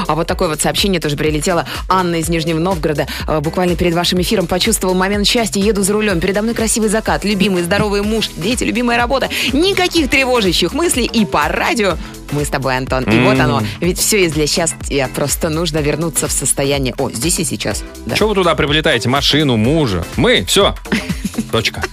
А 0.08 0.16
вот 0.16 0.28
такое 0.28 0.48
вот 0.50 0.62
сообщение 0.62 1.00
тоже 1.00 1.16
прилетело. 1.16 1.66
Анна 1.88 2.16
из 2.16 2.30
Нижнего 2.30 2.60
Новгорода. 2.60 3.08
Э, 3.28 3.40
Буквально 3.40 3.76
перед 3.76 3.94
вашим 3.94 4.22
эфиром 4.22 4.48
почувствовал 4.48 4.96
момент 4.96 5.28
счастья. 5.28 5.60
Еду 5.62 5.84
за 5.84 5.94
рулем. 5.94 6.20
Передо 6.20 6.42
мной 6.42 6.54
красивый 6.56 6.90
закат, 6.90 7.24
любимый, 7.26 7.64
здоровый 7.64 8.02
муж, 8.02 8.30
дети, 8.38 8.64
любимая 8.64 8.98
работа. 8.98 9.30
Никаких 9.54 10.10
тревожащих 10.10 10.74
мыслей. 10.74 11.06
И 11.06 11.26
по 11.26 11.48
радио 11.48 11.98
мы 12.32 12.46
с 12.46 12.50
тобой, 12.50 12.78
Антон. 12.78 13.04
И 13.04 13.20
вот 13.20 13.40
оно. 13.40 13.64
Ведь 13.80 14.00
все 14.00 14.22
есть 14.24 14.36
для 14.36 14.48
счастья. 14.48 15.10
Просто 15.16 15.50
нужно 15.50 15.80
вернуться 15.80 16.28
в 16.28 16.32
состояние... 16.32 16.94
О, 16.98 17.10
здесь 17.10 17.40
и 17.40 17.44
сейчас. 17.44 17.84
Да. 18.06 18.16
Чего 18.16 18.30
вы 18.30 18.36
туда 18.36 18.56
приплетаете? 18.56 19.10
Машину, 19.10 19.58
мужа? 19.58 20.06
Мы? 20.16 20.46
Все. 20.46 20.76
Точка. 21.52 21.84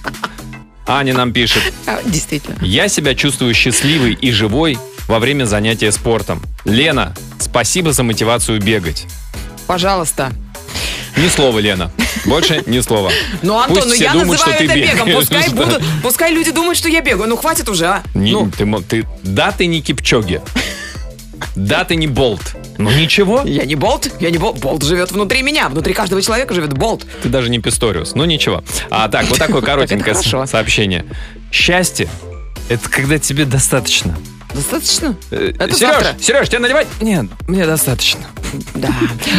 Аня 0.87 1.13
нам 1.13 1.33
пишет. 1.33 1.61
А, 1.85 1.99
Действительно. 2.05 2.57
Я 2.63 2.87
себя 2.87 3.13
чувствую 3.15 3.53
счастливой 3.53 4.13
и 4.13 4.31
живой 4.31 4.77
во 5.07 5.19
время 5.19 5.45
занятия 5.45 5.91
спортом. 5.91 6.41
Лена, 6.65 7.13
спасибо 7.39 7.93
за 7.93 8.03
мотивацию 8.03 8.61
бегать. 8.61 9.05
Пожалуйста. 9.67 10.31
Ни 11.17 11.27
слова, 11.29 11.57
Лена. 11.59 11.91
Больше 12.25 12.61
ни 12.67 12.79
слова. 12.79 13.11
Ну, 13.41 13.57
Антон, 13.57 13.75
Пусть 13.75 13.87
ну 13.87 13.93
все 13.95 14.03
я 14.03 14.11
думают, 14.13 14.31
называю 14.39 14.63
это 14.63 14.75
бегом. 14.75 15.11
Пускай, 15.13 15.49
будут, 15.53 15.81
пускай 16.03 16.31
люди 16.31 16.51
думают, 16.51 16.77
что 16.77 16.89
я 16.89 17.01
бегаю. 17.01 17.27
Ну, 17.29 17.37
хватит 17.37 17.67
уже, 17.69 17.85
а. 17.87 18.03
Не- 18.13 18.31
Ну, 18.33 18.51
ты, 18.55 18.65
ты- 18.87 19.07
да, 19.23 19.51
ты 19.51 19.65
не 19.65 19.81
Кипчоги. 19.81 20.41
Да, 21.55 21.83
ты 21.83 21.95
не 21.95 22.07
Болт. 22.07 22.55
Ну 22.77 22.91
ничего. 22.91 23.41
я 23.43 23.65
не 23.65 23.75
болт, 23.75 24.09
я 24.19 24.29
не 24.29 24.37
болт. 24.37 24.59
Болт 24.59 24.83
живет 24.83 25.11
внутри 25.11 25.41
меня. 25.41 25.69
Внутри 25.69 25.93
каждого 25.93 26.21
человека 26.21 26.53
живет 26.53 26.73
болт. 26.73 27.05
Ты 27.23 27.29
даже 27.29 27.49
не 27.49 27.59
Писториус. 27.59 28.13
Ну 28.13 28.25
ничего. 28.25 28.63
А 28.89 29.09
так, 29.09 29.25
вот 29.27 29.39
такое 29.39 29.61
коротенькое 29.63 30.15
сообщение. 30.15 31.05
Счастье– 31.51 32.07
это 32.69 32.87
когда 32.89 33.17
тебе 33.17 33.45
достаточно. 33.45 34.15
Достаточно? 34.57 35.15
Э, 35.29 35.53
Это 35.59 35.75
Сереж, 35.75 35.93
завтра. 35.93 36.15
Сереж, 36.19 36.49
тебе 36.49 36.59
наливать? 36.59 36.87
Нет, 36.99 37.27
мне 37.47 37.65
достаточно. 37.65 38.21
Да. 38.73 38.89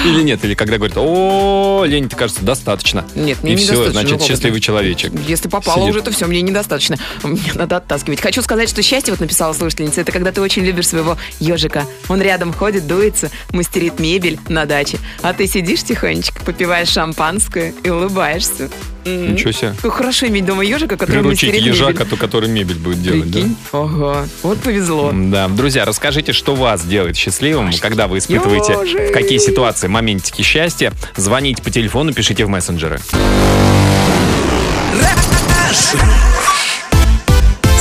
Или 0.04 0.22
нет, 0.22 0.44
или 0.44 0.54
когда 0.54 0.76
говорят, 0.76 0.96
о, 0.96 1.84
Лене, 1.84 2.08
кажется, 2.08 2.44
достаточно. 2.44 3.04
Нет, 3.16 3.42
мне 3.42 3.54
И 3.54 3.56
все, 3.56 3.90
значит, 3.90 4.22
счастливый 4.22 4.60
человечек. 4.60 5.12
Если 5.26 5.48
попало 5.48 5.84
уже, 5.84 6.02
то 6.02 6.12
все, 6.12 6.26
мне 6.26 6.40
недостаточно. 6.40 6.96
Мне 7.24 7.52
надо 7.54 7.78
оттаскивать. 7.78 8.20
Хочу 8.20 8.42
сказать, 8.42 8.68
что 8.68 8.80
счастье, 8.82 9.12
вот 9.12 9.20
написала 9.20 9.52
слушательница, 9.54 10.02
это 10.02 10.12
когда 10.12 10.30
ты 10.30 10.40
очень 10.40 10.62
любишь 10.62 10.88
своего 10.88 11.18
ежика. 11.40 11.84
Он 12.08 12.22
рядом 12.22 12.52
ходит, 12.52 12.86
дуется, 12.86 13.30
мастерит 13.50 13.98
мебель 13.98 14.38
на 14.48 14.66
даче. 14.66 14.98
А 15.22 15.32
ты 15.32 15.48
сидишь 15.48 15.82
тихонечко, 15.82 16.40
попиваешь 16.44 16.88
шампанское 16.90 17.74
и 17.82 17.90
улыбаешься. 17.90 18.70
Ничего 19.16 19.52
себе. 19.52 19.74
Хорошо 19.82 20.26
иметь 20.26 20.44
дома 20.44 20.64
ежика, 20.64 20.96
который 20.96 21.20
Приручить 21.20 21.48
мастерит 21.50 21.62
ежака, 21.74 21.92
мебель. 21.92 22.06
то, 22.06 22.16
который 22.16 22.48
мебель 22.48 22.76
будет 22.78 23.02
делать, 23.02 23.30
да? 23.30 23.38
Прикинь? 23.40 23.56
Ага. 23.72 24.28
Вот 24.42 24.58
повезло. 24.60 25.12
Да, 25.14 25.48
друзья, 25.48 25.84
расскажите, 25.84 26.32
что 26.32 26.54
вас 26.54 26.84
делает 26.84 27.16
счастливым, 27.16 27.70
когда 27.80 28.06
вы 28.08 28.18
испытываете 28.18 28.72
Ёжик. 28.74 29.10
в 29.10 29.12
какие 29.12 29.38
ситуации 29.38 29.88
моментики 29.88 30.42
счастья. 30.42 30.92
Звоните 31.16 31.62
по 31.62 31.70
телефону, 31.70 32.12
пишите 32.12 32.44
в 32.44 32.48
мессенджеры. 32.48 33.00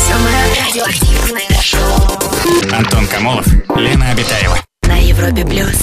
Самое 0.07 0.37
радиоактивное 0.65 1.61
шоу 1.61 2.71
Антон 2.71 3.07
Камолов, 3.07 3.45
Лена 3.75 4.11
Обитаева. 4.11 4.57
на 4.83 4.97
Европе 4.97 5.45
плюс. 5.45 5.75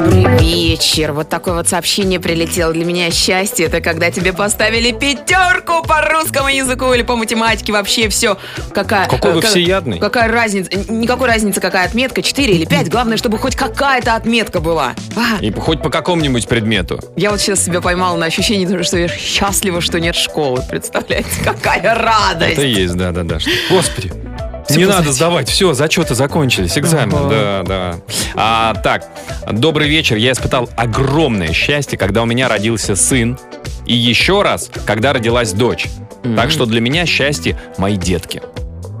Добрый 0.00 0.24
вечер. 0.38 1.12
Вот 1.12 1.28
такое 1.28 1.52
вот 1.52 1.68
сообщение 1.68 2.18
прилетело. 2.20 2.72
Для 2.72 2.86
меня 2.86 3.10
счастье 3.10 3.66
это 3.66 3.82
когда 3.82 4.10
тебе 4.10 4.32
поставили 4.32 4.92
пятерку 4.92 5.82
по 5.86 6.00
русскому 6.00 6.48
языку 6.48 6.90
или 6.94 7.02
по 7.02 7.16
математике. 7.16 7.74
Вообще 7.74 8.08
все. 8.08 8.38
Какая, 8.72 9.06
Какой 9.06 9.32
вы 9.32 9.38
э, 9.40 9.42
ка- 9.42 9.48
всеядный. 9.48 9.98
Какая 9.98 10.32
разница? 10.32 10.70
Никакой 10.90 11.28
разницы, 11.28 11.60
какая 11.60 11.84
отметка, 11.86 12.22
4 12.22 12.50
или 12.54 12.64
5. 12.64 12.88
Главное, 12.88 13.18
чтобы 13.18 13.36
хоть 13.36 13.56
какая-то 13.56 14.14
отметка 14.14 14.60
была. 14.60 14.94
А, 15.16 15.42
И 15.42 15.52
хоть 15.52 15.82
по 15.82 15.90
какому-нибудь 15.90 16.48
предмету. 16.48 16.98
я 17.16 17.30
вот 17.30 17.38
сейчас 17.42 17.62
себя 17.62 17.82
поймала 17.82 18.16
на 18.16 18.24
ощущении, 18.24 18.82
что 18.82 18.96
я 18.96 19.06
счастлива, 19.08 19.82
что 19.82 20.00
нет 20.00 20.14
школы. 20.16 20.62
Представляете, 20.70 21.28
какая 21.44 21.94
радость. 21.94 22.52
Это 22.52 22.62
есть, 22.62 22.94
да-да-да. 22.96 23.36
Господи. 23.68 24.10
Не 24.76 24.84
позади. 24.86 24.98
надо 24.98 25.12
сдавать, 25.12 25.48
все, 25.48 25.72
зачеты 25.74 26.14
закончились, 26.14 26.76
экзамен, 26.78 27.14
Ага. 27.16 27.28
да, 27.28 27.62
да. 27.64 27.96
А, 28.34 28.74
так, 28.82 29.06
добрый 29.50 29.88
вечер. 29.88 30.16
Я 30.16 30.32
испытал 30.32 30.68
огромное 30.76 31.52
счастье, 31.52 31.98
когда 31.98 32.22
у 32.22 32.26
меня 32.26 32.48
родился 32.48 32.96
сын, 32.96 33.38
и 33.86 33.94
еще 33.94 34.42
раз, 34.42 34.70
когда 34.86 35.12
родилась 35.12 35.52
дочь. 35.52 35.86
Так 36.36 36.50
что 36.50 36.66
для 36.66 36.80
меня 36.80 37.06
счастье 37.06 37.58
мои 37.78 37.96
детки. 37.96 38.42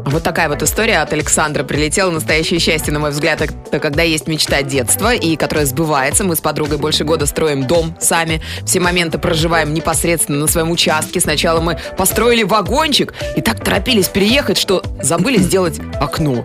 Вот 0.06 0.22
такая 0.22 0.48
вот 0.48 0.62
история 0.62 0.98
от 0.98 1.12
Александра 1.12 1.62
прилетела. 1.62 2.10
Настоящее 2.10 2.58
счастье, 2.58 2.92
на 2.92 2.98
мой 2.98 3.10
взгляд, 3.10 3.40
это 3.40 3.78
когда 3.78 4.02
есть 4.02 4.26
мечта 4.26 4.62
детства, 4.62 5.14
и 5.14 5.36
которая 5.36 5.66
сбывается. 5.66 6.24
Мы 6.24 6.36
с 6.36 6.40
подругой 6.40 6.78
больше 6.78 7.04
года 7.04 7.26
строим 7.26 7.66
дом 7.66 7.96
сами. 8.00 8.40
Все 8.64 8.80
моменты 8.80 9.18
проживаем 9.18 9.74
непосредственно 9.74 10.38
на 10.38 10.46
своем 10.46 10.70
участке. 10.70 11.20
Сначала 11.20 11.60
мы 11.60 11.78
построили 11.96 12.42
вагончик 12.42 13.14
и 13.36 13.40
так 13.40 13.62
торопились 13.62 14.08
переехать, 14.08 14.58
что 14.58 14.82
забыли 15.00 15.38
сделать 15.38 15.80
окно. 16.00 16.44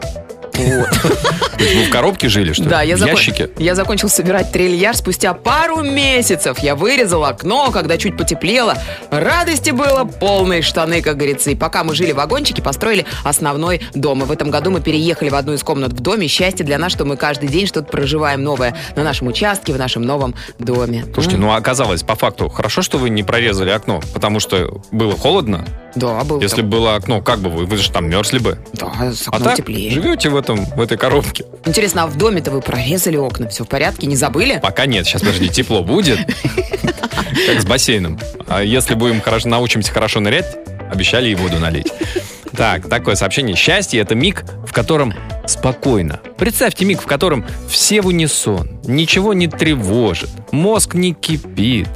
Вы 1.57 1.85
в 1.85 1.89
коробке 1.89 2.29
жили, 2.29 2.53
что 2.53 2.63
ли? 2.63 2.69
Да, 2.69 2.81
я, 2.81 2.95
в 2.95 2.99
ящике? 3.05 3.49
я 3.57 3.75
закончил 3.75 4.09
собирать 4.09 4.51
трильяж 4.51 4.97
спустя 4.97 5.33
пару 5.33 5.81
месяцев. 5.81 6.59
Я 6.59 6.75
вырезал 6.75 7.23
окно, 7.25 7.71
когда 7.71 7.97
чуть 7.97 8.17
потеплело. 8.17 8.77
Радости 9.09 9.71
было 9.71 10.03
полные 10.05 10.61
штаны, 10.61 11.01
как 11.01 11.17
говорится. 11.17 11.51
И 11.51 11.55
пока 11.55 11.83
мы 11.83 11.95
жили 11.95 12.11
в 12.11 12.15
вагончике, 12.17 12.61
построили 12.61 13.05
основной 13.23 13.81
дом. 13.93 14.21
И 14.23 14.25
в 14.25 14.31
этом 14.31 14.51
году 14.51 14.69
мы 14.71 14.81
переехали 14.81 15.29
в 15.29 15.35
одну 15.35 15.53
из 15.53 15.63
комнат 15.63 15.93
в 15.93 15.99
доме. 16.01 16.27
Счастье 16.27 16.65
для 16.65 16.77
нас, 16.77 16.91
что 16.91 17.05
мы 17.05 17.17
каждый 17.17 17.49
день 17.49 17.67
что-то 17.67 17.87
проживаем 17.91 18.43
новое 18.43 18.75
на 18.95 19.03
нашем 19.03 19.27
участке, 19.27 19.73
в 19.73 19.77
нашем 19.77 20.03
новом 20.03 20.35
доме. 20.59 21.05
Слушайте, 21.13 21.37
ну 21.37 21.53
оказалось, 21.53 22.03
по 22.03 22.15
факту, 22.15 22.49
хорошо, 22.49 22.81
что 22.81 22.97
вы 22.97 23.09
не 23.09 23.23
прорезали 23.23 23.69
окно, 23.69 24.01
потому 24.13 24.39
что 24.39 24.81
было 24.91 25.15
холодно. 25.17 25.65
Да, 25.95 26.23
было. 26.25 26.41
Если 26.41 26.61
бы 26.61 26.67
было 26.69 26.95
окно, 26.95 27.21
как 27.21 27.39
бы 27.39 27.49
вы? 27.49 27.65
Вы 27.65 27.77
же 27.77 27.89
там 27.89 28.09
мерзли 28.09 28.39
бы. 28.39 28.59
Да, 28.73 28.91
с 29.13 29.27
А 29.27 29.31
окном 29.31 29.43
так 29.43 29.55
теплее. 29.57 29.91
живете 29.91 30.29
в 30.29 30.35
этом, 30.45 30.65
в 30.65 30.81
этой 30.81 30.97
коробке. 30.97 31.43
Интересно, 31.65 32.03
а 32.03 32.07
в 32.07 32.17
доме-то 32.17 32.51
вы 32.51 32.61
прорезали 32.61 33.17
окна? 33.17 33.49
Все 33.49 33.63
в 33.63 33.67
порядке? 33.67 34.07
Не 34.07 34.15
забыли? 34.15 34.59
Пока 34.61 34.85
нет, 34.85 35.05
сейчас 35.05 35.21
подожди, 35.21 35.49
тепло 35.49 35.83
будет, 35.83 36.19
как 37.47 37.61
с 37.61 37.65
бассейном. 37.65 38.19
А 38.47 38.63
если 38.63 38.93
будем 38.93 39.21
хорошо, 39.21 39.49
научимся 39.49 39.91
хорошо 39.91 40.19
нырять, 40.19 40.45
обещали 40.91 41.29
и 41.29 41.35
воду 41.35 41.57
налить. 41.59 41.91
Так, 42.55 42.87
такое 42.87 43.15
сообщение. 43.15 43.55
Счастье– 43.55 43.99
это 44.01 44.15
миг, 44.15 44.45
в 44.65 44.71
котором 44.71 45.13
спокойно. 45.47 46.21
Представьте 46.37 46.85
миг, 46.85 47.01
в 47.01 47.05
котором 47.05 47.45
все 47.67 48.01
в 48.01 48.07
унисон, 48.07 48.79
ничего 48.85 49.33
не 49.33 49.47
тревожит, 49.47 50.29
мозг 50.51 50.93
не 50.93 51.13
кипит. 51.13 51.89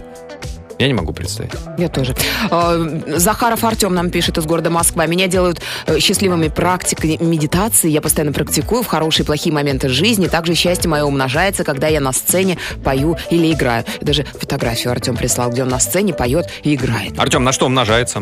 Я 0.80 0.88
не 0.88 0.94
могу 0.94 1.12
представить. 1.12 1.52
Я 1.78 1.89
тоже. 1.89 2.15
Э, 2.50 3.02
Захаров 3.18 3.65
Артем 3.65 3.94
нам 3.94 4.10
пишет 4.10 4.38
из 4.38 4.46
города 4.46 4.70
Москва. 4.70 5.06
Меня 5.08 5.28
делают 5.28 5.62
э, 5.88 6.00
счастливыми 6.00 6.48
практикой 6.48 7.18
медитации. 7.20 7.89
Я 7.89 8.00
постоянно 8.02 8.32
практикую 8.32 8.84
в 8.84 8.88
хорошие 8.88 9.24
и 9.26 9.28
плохие 9.28 9.54
моменты 9.54 9.89
жизни. 9.89 10.28
Также 10.28 10.56
счастье 10.56 10.89
мое 10.89 11.04
умножается, 11.04 11.65
когда 11.65 11.88
я 11.88 12.00
на 12.00 12.13
сцене 12.13 12.58
пою 12.84 13.18
или 13.30 13.52
играю. 13.52 13.84
Даже 14.00 14.24
фотографию 14.24 14.92
Артем 14.92 15.18
прислал, 15.18 15.50
где 15.50 15.63
он 15.63 15.70
на 15.70 15.80
сцене 15.80 16.13
поет 16.13 16.50
и 16.63 16.74
играет. 16.76 17.20
Артем, 17.20 17.44
на 17.44 17.52
что 17.52 17.65
умножается? 17.65 18.20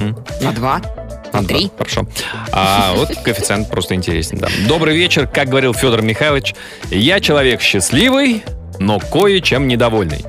М? 0.00 0.16
На 0.40 0.50
два, 0.50 0.80
на 1.32 1.42
На 1.42 1.46
три. 1.46 1.66
два. 1.68 1.78
Хорошо. 1.78 2.08
А 2.50 2.92
вот 2.96 3.14
коэффициент 3.22 3.70
просто 3.70 3.94
интересен, 3.94 4.38
да. 4.38 4.48
Добрый 4.66 4.96
вечер, 4.96 5.28
как 5.28 5.48
говорил 5.48 5.74
Федор 5.74 6.02
Михайлович. 6.02 6.56
Я 6.90 7.20
человек 7.20 7.60
счастливый, 7.60 8.42
но 8.80 8.98
кое-чем 8.98 9.68
недовольный. 9.68 10.24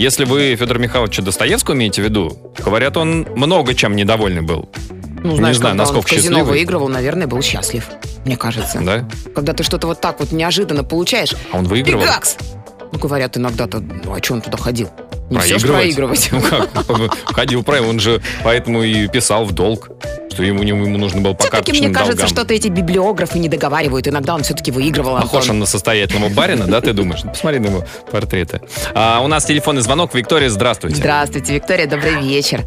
Если 0.00 0.24
вы 0.24 0.56
Федор 0.56 0.78
Михайловича 0.78 1.20
Достоевского 1.20 1.74
имеете 1.74 2.00
в 2.00 2.06
виду, 2.06 2.54
говорят, 2.64 2.96
он 2.96 3.26
много 3.36 3.74
чем 3.74 3.94
недовольный 3.94 4.40
был. 4.40 4.70
Ну, 5.22 5.36
знаешь, 5.36 5.56
не 5.56 5.60
знаю, 5.60 5.60
когда 5.60 5.70
он 5.70 5.76
насколько 5.76 6.06
в 6.06 6.10
казино 6.10 6.36
счастливый. 6.36 6.50
выигрывал, 6.52 6.88
наверное, 6.88 7.26
был 7.26 7.42
счастлив. 7.42 7.86
Мне 8.24 8.38
кажется. 8.38 8.80
Да? 8.80 9.06
Когда 9.34 9.52
ты 9.52 9.62
что-то 9.62 9.86
вот 9.86 10.00
так 10.00 10.20
вот 10.20 10.32
неожиданно 10.32 10.84
получаешь. 10.84 11.34
А 11.52 11.58
он 11.58 11.66
выигрывал? 11.66 12.00
Пикакс! 12.02 12.38
Ну, 12.92 12.98
говорят 12.98 13.36
иногда-то, 13.36 13.80
ну, 13.80 14.14
а 14.14 14.22
что 14.22 14.34
он 14.34 14.40
туда 14.40 14.58
ходил? 14.58 14.88
Не 15.30 15.38
все 15.38 15.60
Проигрывать? 15.60 16.28
Ну 16.32 16.40
как? 16.42 16.68
Ходил 17.24 17.62
правильно, 17.62 17.88
он 17.88 18.00
же 18.00 18.20
поэтому 18.42 18.82
и 18.82 19.06
писал 19.06 19.44
в 19.44 19.52
долг, 19.52 19.90
что 20.32 20.42
ему, 20.42 20.64
ему 20.64 20.98
нужно 20.98 21.20
было 21.20 21.34
по 21.34 21.44
Все-таки 21.44 21.70
мне 21.72 21.90
кажется, 21.90 22.16
долгам. 22.16 22.28
что-то 22.28 22.52
эти 22.54 22.66
библиографы 22.66 23.38
не 23.38 23.48
договаривают. 23.48 24.08
Иногда 24.08 24.34
он 24.34 24.42
все-таки 24.42 24.72
выигрывал. 24.72 25.14
Похож 25.20 25.42
Антон. 25.42 25.50
он 25.50 25.60
на 25.60 25.66
состоятельного 25.66 26.30
барина, 26.30 26.66
да, 26.66 26.80
ты 26.80 26.92
думаешь? 26.92 27.22
Ну, 27.22 27.30
Посмотри 27.30 27.60
на 27.60 27.66
его 27.66 27.84
портреты. 28.10 28.60
А, 28.92 29.20
у 29.22 29.28
нас 29.28 29.44
телефонный 29.44 29.82
звонок. 29.82 30.12
Виктория, 30.14 30.48
здравствуйте. 30.50 30.96
Здравствуйте, 30.96 31.54
Виктория, 31.54 31.86
добрый 31.86 32.20
вечер. 32.20 32.64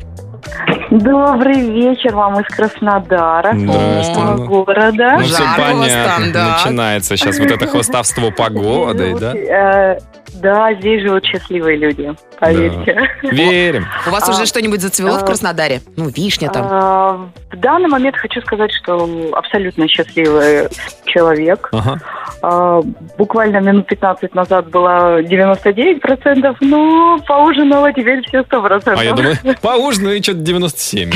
Добрый 0.92 1.62
вечер 1.72 2.14
вам 2.16 2.40
из 2.40 2.46
Краснодара, 2.56 3.54
Ну, 3.54 4.46
города. 4.48 5.16
Ну, 5.18 5.24
все 5.24 5.38
Жарко 5.38 5.60
у 5.74 5.78
вас 5.78 5.88
понятно. 5.90 6.14
там, 6.16 6.32
да. 6.32 6.58
Начинается 6.64 7.18
сейчас 7.18 7.40
вот 7.40 7.52
это 7.52 7.68
хвостовство 7.68 8.32
погодой, 8.32 9.16
да? 9.20 9.34
Э, 9.36 9.98
Да, 10.36 10.74
здесь 10.76 11.02
живут 11.04 11.24
счастливые 11.26 11.78
люди, 11.78 12.12
поверьте. 12.40 13.08
Верим. 13.24 13.86
У 14.08 14.10
вас 14.10 14.28
А, 14.28 14.32
уже 14.32 14.46
что-нибудь 14.46 14.82
зацвело 14.82 15.20
в 15.20 15.24
а, 15.24 15.26
Краснодаре? 15.26 15.82
Ну, 15.96 16.10
вишня 16.10 16.50
там. 16.50 16.68
А, 16.70 17.30
В 17.52 17.58
данный 17.58 17.88
момент 17.88 18.16
хочу 18.18 18.42
сказать, 18.42 18.72
что 18.74 19.08
абсолютно 19.34 19.88
счастливый 19.88 20.70
человек. 21.06 21.70
Ага. 21.72 22.00
А, 22.42 22.82
Буквально 23.18 23.58
минут 23.58 23.86
15 23.88 24.34
назад 24.34 24.70
было 24.70 25.22
99%, 25.22 26.58
но 26.62 27.20
поужинала 27.28 27.94
теперь 27.94 28.22
все 28.28 28.42
100%. 28.42 28.96
А 28.98 29.04
я 29.04 29.14
думаю, 29.14 29.38
поужинаю 29.62 30.18
и 30.18 30.24
что-то 30.24 30.40
97. 30.44 31.12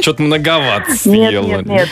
Что-то 0.00 0.22
многовато 0.22 0.88
Нет, 0.90 0.98
съела. 1.00 1.44
нет, 1.46 1.66
нет, 1.66 1.88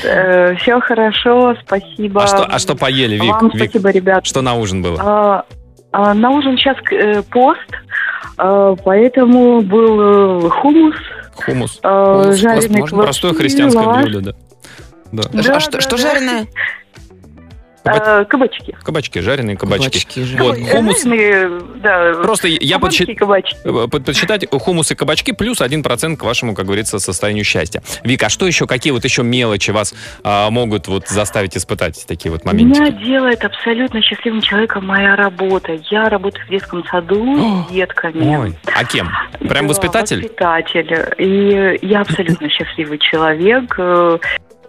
все 0.61 0.81
хорошо, 0.81 1.57
спасибо. 1.67 2.23
А 2.23 2.27
что, 2.27 2.45
а 2.45 2.59
что 2.59 2.75
поели, 2.77 3.17
Вик? 3.17 3.33
Вам 3.35 3.51
Вик, 3.53 3.71
спасибо, 3.71 3.91
ребят. 3.91 4.25
что 4.27 4.43
на 4.43 4.55
ужин 4.55 4.83
было? 4.83 4.99
А, 5.03 5.45
а, 5.93 6.15
на 6.15 6.31
ужин 6.31 6.57
сейчас 6.57 6.77
э, 6.93 7.23
пост, 7.23 7.59
а, 8.39 8.75
поэтому 8.77 9.61
был 9.63 10.47
э, 10.47 10.51
хумус, 10.51 10.95
Хумус. 11.35 11.81
Хумус, 11.83 12.37
жареный 12.39 12.61
пост 12.63 12.71
можно? 12.71 12.97
квас- 12.97 13.05
Простое 13.05 13.35
христианское 13.35 13.83
лаваш, 13.87 14.05
блюдо, 14.05 14.33
да. 14.33 14.37
Да. 15.13 15.43
да, 15.43 15.57
а 15.57 15.61
что, 15.61 15.73
да, 15.73 15.81
что 15.81 15.97
да. 15.97 16.47
Жареное? 17.87 18.21
а, 18.21 18.25
кабачки. 18.25 18.75
Кабачки, 18.83 19.21
жареные 19.21 19.57
кабачки. 19.57 19.87
Кабачки 19.87 20.25
жареные. 20.25 20.63
Вот, 20.65 20.71
хумус. 20.73 21.03
Жареные, 21.05 21.61
да. 21.77 22.15
Просто 22.23 22.49
я 22.49 22.79
подсчит- 22.79 23.09
э, 23.65 23.89
под- 23.89 24.05
подсчитать 24.05 24.47
хумус 24.51 24.91
и 24.91 24.95
кабачки 24.95 25.33
плюс 25.33 25.61
1% 25.61 26.17
к 26.17 26.23
вашему, 26.23 26.55
как 26.55 26.67
говорится, 26.67 26.99
состоянию 26.99 27.45
счастья. 27.45 27.83
Вика, 28.05 28.27
а 28.27 28.29
что 28.29 28.47
еще, 28.47 28.67
какие 28.67 28.93
вот 28.93 29.05
еще 29.05 29.23
мелочи 29.23 29.71
вас 29.71 29.95
а, 30.25 30.51
могут 30.51 30.89
вот 30.89 31.09
заставить 31.09 31.57
испытать 31.57 32.05
такие 32.07 32.31
вот 32.33 32.45
Меня 32.45 32.53
моментики? 32.81 33.05
делает 33.05 33.45
абсолютно 33.45 34.03
счастливым 34.03 34.41
человеком 34.43 34.87
моя 34.87 35.17
работа. 35.17 35.79
Я 35.91 36.09
работаю 36.09 36.45
в 36.47 36.51
детском 36.51 36.85
саду 36.87 37.65
с 37.69 37.73
детками. 37.73 38.37
Ой, 38.37 38.53
а 38.75 38.85
кем? 38.85 39.11
Прям 39.41 39.67
Да, 39.67 39.69
воспитатель? 39.71 40.23
Воспитатель. 40.23 41.15
И 41.19 41.79
я 41.83 42.01
абсолютно 42.01 42.49
счастливый 42.49 42.99
человек. 42.99 43.79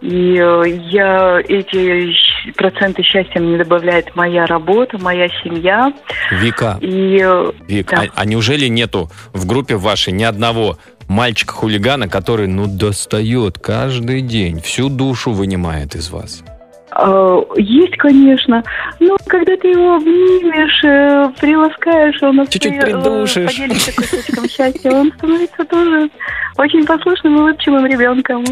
И 0.00 0.36
э, 0.38 0.62
я 0.90 1.40
эти 1.40 2.12
проценты 2.56 3.02
счастья 3.02 3.40
мне 3.40 3.58
добавляет 3.58 4.14
моя 4.14 4.46
работа, 4.46 4.96
моя 4.98 5.28
семья. 5.42 5.92
Вика, 6.30 6.78
И 6.80 7.18
э, 7.22 7.52
Вик, 7.66 7.90
Да. 7.90 8.02
а, 8.02 8.06
а 8.14 8.24
неужели 8.24 8.66
нету 8.66 9.10
в 9.32 9.46
группе 9.46 9.76
вашей 9.76 10.12
ни 10.12 10.22
одного 10.24 10.78
мальчика-хулигана, 11.08 12.08
который, 12.08 12.46
ну, 12.46 12.66
достает 12.66 13.58
каждый 13.58 14.20
день, 14.20 14.60
всю 14.60 14.88
душу 14.88 15.32
вынимает 15.32 15.94
из 15.94 16.10
вас? 16.10 16.42
э, 17.00 17.40
есть, 17.56 17.96
конечно, 17.96 18.62
но 19.00 19.16
когда 19.26 19.56
ты 19.56 19.68
его 19.68 19.96
обнимешь, 19.96 20.80
приласкаешь, 21.40 22.22
он 22.22 22.46
Чуть-чуть 22.48 22.80
придушишь. 22.80 23.56
поделится 23.56 23.92
кусочком 23.94 24.48
счастья, 24.48 24.90
он 24.92 25.12
становится 25.16 25.64
тоже 25.64 26.08
очень 26.56 26.84
послушным 26.86 27.36
и 27.36 27.40
улыбчивым 27.40 27.86
ребенком. 27.86 28.44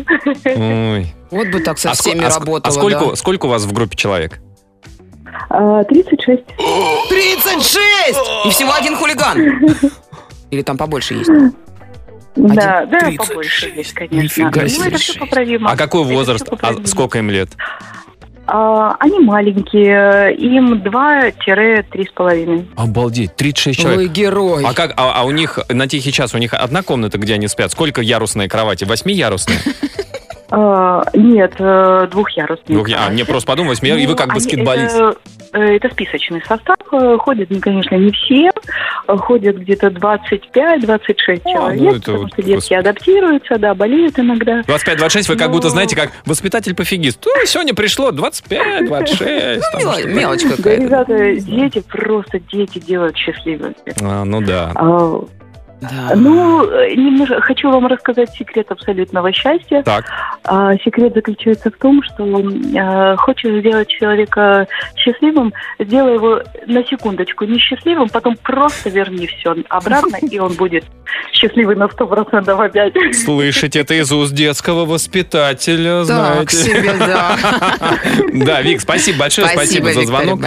Ой. 0.45 1.07
Вот 1.31 1.49
бы 1.49 1.61
так 1.61 1.79
со 1.79 1.91
А 1.91 1.95
всеми 1.95 2.25
а 2.25 2.29
ск- 2.29 2.41
работала, 2.41 2.61
а 2.63 2.71
сколько, 2.71 3.07
да. 3.11 3.17
сколько 3.17 3.47
у 3.47 3.49
вас 3.49 3.65
в 3.65 3.73
группе 3.73 3.97
человек? 3.97 4.39
А, 5.51 5.85
36. 5.85 6.43
36! 7.09 8.19
И 8.47 8.51
всего 8.51 8.73
один 8.75 8.97
хулиган. 8.97 9.39
Или 10.51 10.63
там 10.63 10.77
побольше 10.79 11.15
есть? 11.15 11.31
Да, 12.37 12.87
да, 12.87 12.99
36. 13.01 13.29
побольше 13.29 13.73
есть, 13.75 13.93
конечно. 13.93 14.23
Нифига 14.23 14.63
Ну, 14.63 14.69
себе. 14.69 14.89
это 14.89 14.99
все 14.99 15.19
поправимо. 15.19 15.71
А 15.71 15.77
какой 15.77 16.03
Это 16.05 16.13
возраст? 16.15 16.47
А 16.61 16.75
сколько 16.87 17.19
им 17.19 17.31
лет? 17.31 17.51
А, 18.49 18.95
они 19.01 19.19
маленькие, 19.19 20.33
им 20.37 20.75
2-3 20.75 22.09
с 22.09 22.13
половиной. 22.13 22.69
Обалдеть, 22.77 23.35
36 23.35 23.81
человек. 23.81 23.99
Ой, 24.01 24.09
герой. 24.09 24.65
А 24.65 24.73
как, 24.73 24.93
а, 24.97 25.13
а 25.21 25.25
у 25.25 25.33
них 25.33 25.59
на 25.69 25.89
тихий 25.89 26.13
час 26.13 26.33
у 26.35 26.39
них 26.39 26.55
одна 26.55 26.83
комната, 26.83 27.19
где 27.19 27.35
они 27.35 27.49
спят? 27.49 27.73
Сколько 27.73 28.03
ярусные 28.03 28.49
кровати? 28.49 28.85
Восьмиярусные? 28.85 29.59
А, 30.51 31.03
нет, 31.15 31.55
э, 31.59 32.07
двухъярусные. 32.11 32.77
Двух- 32.79 32.89
А, 32.97 33.11
мне 33.11 33.25
просто 33.25 33.47
подумал, 33.49 33.71
восьми, 33.71 33.91
и 33.91 34.03
Ну, 34.05 34.09
вы 34.11 34.15
как 34.17 34.27
они- 34.29 34.35
баскетболист. 34.35 34.95
Это, 34.97 35.17
э, 35.55 35.77
это 35.77 35.89
списочный 35.91 36.41
состав. 36.47 36.77
э, 36.93 37.17
Ходят, 37.19 37.51
ну, 37.51 37.59
конечно, 37.61 37.97
не 37.97 38.13
все. 38.13 38.51
Ходят 39.09 39.57
где-то 39.57 39.91
25-26 39.91 41.43
А, 41.45 41.51
человек, 41.51 41.81
ну, 41.83 41.91
это 41.91 41.99
потому 42.01 42.19
вот, 42.19 42.29
что 42.33 42.43
детки 42.43 42.55
господи. 42.55 42.75
адаптируются, 42.79 43.59
да, 43.59 43.75
болеют 43.75 44.19
иногда. 44.19 44.63
25-26, 44.67 45.29
вы 45.29 45.37
как 45.37 45.51
будто 45.51 45.67
Ну. 45.67 45.71
знаете, 45.71 45.97
как 45.97 46.11
воспитатель-пофигист. 46.27 47.21
Ну, 47.27 47.33
сегодня 47.47 47.75
пришло 47.75 48.13
25, 48.13 48.87
26. 48.87 49.63
там 49.73 50.15
Мелочь, 50.15 50.43
какая-то. 50.43 50.83
ребята, 50.83 51.35
дети 51.41 51.83
просто 51.89 52.39
дети 52.53 52.79
делают 52.79 53.17
счастливыми. 53.17 53.75
А, 54.03 54.25
ну 54.25 54.41
да. 54.41 54.73
А, 55.83 55.87
Да. 55.87 56.17
Ну, 56.17 56.65
э, 56.71 56.95
немножко 56.95 57.41
хочу 57.41 57.71
вам 57.71 57.87
рассказать 57.87 58.31
секрет 58.31 58.71
абсолютного 58.71 59.33
счастья. 59.33 59.83
Так, 59.83 60.07
А, 60.45 60.77
секрет 60.79 61.13
заключается 61.15 61.71
в 61.71 61.77
том, 61.77 62.03
что 62.03 62.25
э, 62.25 63.17
хочешь 63.17 63.61
сделать 63.61 63.89
человека 63.89 64.67
счастливым, 64.97 65.53
сделай 65.79 66.15
его 66.15 66.41
на 66.67 66.85
секундочку 66.85 67.45
несчастливым, 67.45 68.09
потом 68.09 68.37
просто 68.37 68.89
верни 68.91 69.27
все 69.27 69.55
обратно, 69.69 70.17
и 70.17 70.39
он 70.39 70.55
будет 70.55 70.85
счастливый 71.33 71.77
на 71.77 71.85
100% 71.85 72.65
опять. 72.65 72.95
слышать 73.15 73.77
это 73.77 73.95
из 73.95 74.11
уст 74.13 74.33
детского 74.33 74.85
воспитателя, 74.87 76.05
знаете. 76.05 76.57
себе, 76.57 76.95
да. 76.99 77.37
Да, 78.47 78.63
Вик, 78.63 78.81
спасибо 78.81 79.21
большое, 79.21 79.49
спасибо, 79.49 79.93
за 79.93 80.05
звонок. 80.05 80.41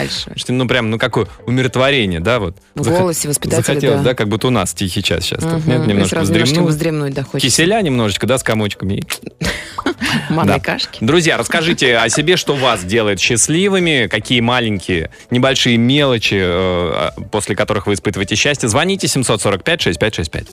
Ну, 0.48 0.68
прям, 0.68 0.90
ну, 0.90 0.98
какое 0.98 1.28
умиротворение, 1.46 2.20
да, 2.20 2.40
вот. 2.40 2.56
В 2.76 2.88
голосе 2.90 3.28
воспитателя, 3.28 3.62
Захотелось, 3.62 4.02
да, 4.02 4.14
как 4.14 4.28
будто 4.28 4.48
у 4.48 4.52
нас 4.52 4.74
тихий 4.74 5.04
час 5.04 5.19
сейчас. 5.22 5.40
тут, 5.44 5.54
Мгм. 5.54 5.70
Нет, 5.70 5.86
И 5.86 5.90
немножко 5.90 6.10
сразу 6.10 6.32
вздремнуть. 6.34 6.70
вздремнуть, 6.70 7.14
да, 7.14 7.24
хочется. 7.24 7.48
Киселя 7.48 7.82
немножечко, 7.82 8.28
да, 8.28 8.38
с 8.38 8.44
комочками. 8.44 9.04
Манной 10.30 10.56
Да. 10.56 10.60
кашки. 10.60 10.98
Друзья, 11.02 11.38
расскажите 11.38 11.98
о 11.98 12.10
себе, 12.10 12.36
что 12.38 12.56
вас 12.56 12.84
делает 12.84 13.20
счастливыми, 13.20 14.08
какие 14.08 14.42
маленькие, 14.42 15.12
небольшие 15.32 15.78
мелочи, 15.78 16.36
э, 16.36 16.42
а, 16.46 17.14
после 17.32 17.56
которых 17.56 17.88
вы 17.88 17.94
испытываете 17.94 18.36
счастье. 18.36 18.68
Звоните 18.70 19.08
745-6565. 19.08 20.48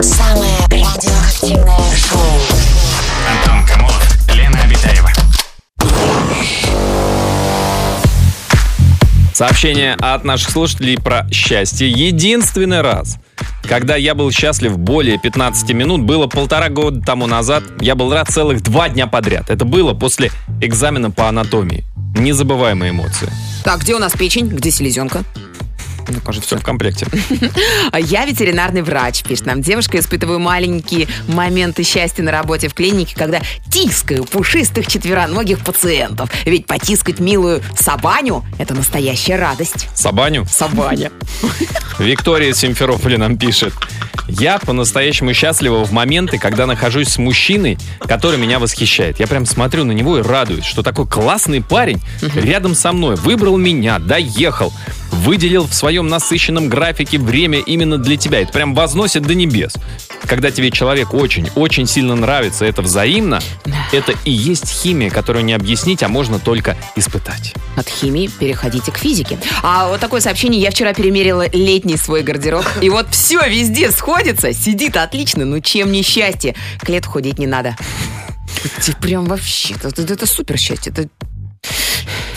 Самое 0.00 0.52
радиоактивное 0.70 1.96
шоу. 1.96 2.73
Сообщение 9.34 9.94
от 9.94 10.22
наших 10.22 10.50
слушателей 10.50 10.96
про 10.96 11.26
счастье. 11.28 11.90
Единственный 11.90 12.82
раз, 12.82 13.18
когда 13.64 13.96
я 13.96 14.14
был 14.14 14.30
счастлив 14.30 14.78
более 14.78 15.18
15 15.18 15.72
минут, 15.72 16.02
было 16.02 16.28
полтора 16.28 16.68
года 16.68 17.00
тому 17.00 17.26
назад. 17.26 17.64
Я 17.80 17.96
был 17.96 18.12
рад 18.12 18.28
целых 18.28 18.62
два 18.62 18.88
дня 18.88 19.08
подряд. 19.08 19.50
Это 19.50 19.64
было 19.64 19.92
после 19.92 20.30
экзамена 20.62 21.10
по 21.10 21.28
анатомии. 21.28 21.82
Незабываемые 22.16 22.90
эмоции. 22.90 23.28
Так, 23.64 23.80
где 23.80 23.96
у 23.96 23.98
нас 23.98 24.12
печень? 24.12 24.46
Где 24.46 24.70
селезенка? 24.70 25.24
Мне 26.08 26.18
Все 26.18 26.26
кажется. 26.26 26.58
в 26.58 26.62
комплекте. 26.62 27.06
А 27.92 28.00
Я 28.00 28.24
ветеринарный 28.24 28.82
врач, 28.82 29.22
пишет 29.22 29.46
нам 29.46 29.62
девушка. 29.62 29.98
Испытываю 29.98 30.38
маленькие 30.38 31.08
моменты 31.28 31.82
счастья 31.82 32.22
на 32.22 32.32
работе 32.32 32.68
в 32.68 32.74
клинике, 32.74 33.14
когда 33.16 33.40
тискаю 33.70 34.24
пушистых 34.24 34.86
четвероногих 34.86 35.60
пациентов. 35.64 36.30
Ведь 36.44 36.66
потискать 36.66 37.20
милую 37.20 37.62
собаню– 37.78 38.44
это 38.58 38.74
настоящая 38.74 39.36
радость. 39.36 39.88
Сабаню. 39.94 40.46
Собаня. 40.50 41.10
Виктория 41.98 42.52
Симферополя 42.52 43.18
нам 43.18 43.36
пишет. 43.38 43.72
Я 44.28 44.58
по-настоящему 44.58 45.34
счастлива 45.34 45.84
в 45.84 45.92
моменты, 45.92 46.38
когда 46.38 46.66
нахожусь 46.66 47.08
с 47.08 47.18
мужчиной, 47.18 47.78
который 48.00 48.38
меня 48.38 48.58
восхищает. 48.58 49.20
Я 49.20 49.26
прям 49.26 49.44
смотрю 49.44 49.84
на 49.84 49.92
него 49.92 50.18
и 50.18 50.22
радуюсь, 50.22 50.64
что 50.64 50.82
такой 50.82 51.06
классный 51.06 51.62
парень 51.62 52.00
рядом 52.34 52.74
со 52.74 52.92
мной 52.92 53.16
выбрал 53.16 53.58
меня, 53.58 53.98
доехал. 53.98 54.72
Выделил 55.14 55.66
в 55.66 55.74
своем 55.74 56.08
насыщенном 56.08 56.68
графике 56.68 57.18
время 57.18 57.58
именно 57.60 57.98
для 57.98 58.16
тебя. 58.16 58.40
Это 58.40 58.52
прям 58.52 58.74
возносит 58.74 59.22
до 59.22 59.34
небес. 59.34 59.74
Когда 60.26 60.50
тебе 60.50 60.70
человек 60.70 61.12
очень-очень 61.14 61.86
сильно 61.86 62.14
нравится, 62.16 62.64
это 62.64 62.82
взаимно, 62.82 63.40
это 63.92 64.14
и 64.24 64.30
есть 64.30 64.68
химия, 64.68 65.10
которую 65.10 65.44
не 65.44 65.52
объяснить, 65.52 66.02
а 66.02 66.08
можно 66.08 66.38
только 66.38 66.76
испытать. 66.96 67.54
От 67.76 67.88
химии 67.88 68.28
переходите 68.38 68.90
к 68.92 68.96
физике. 68.98 69.38
А 69.62 69.88
вот 69.88 70.00
такое 70.00 70.20
сообщение. 70.20 70.60
Я 70.60 70.70
вчера 70.70 70.92
перемерила 70.94 71.46
летний 71.52 71.96
свой 71.96 72.22
гардероб. 72.22 72.64
И 72.80 72.90
вот 72.90 73.08
все 73.10 73.40
везде 73.48 73.90
сходится. 73.90 74.52
Сидит 74.52 74.96
отлично. 74.96 75.44
Ну 75.44 75.60
чем 75.60 75.92
не 75.92 76.02
счастье? 76.02 76.54
К 76.80 76.88
лету 76.88 77.10
худеть 77.10 77.38
не 77.38 77.46
надо. 77.46 77.76
Это 78.64 78.96
прям 78.96 79.26
вообще, 79.26 79.74
это, 79.74 79.88
это- 79.88 80.12
это 80.14 80.26
супер 80.26 80.56
счастье. 80.58 80.92
Это... 80.92 81.08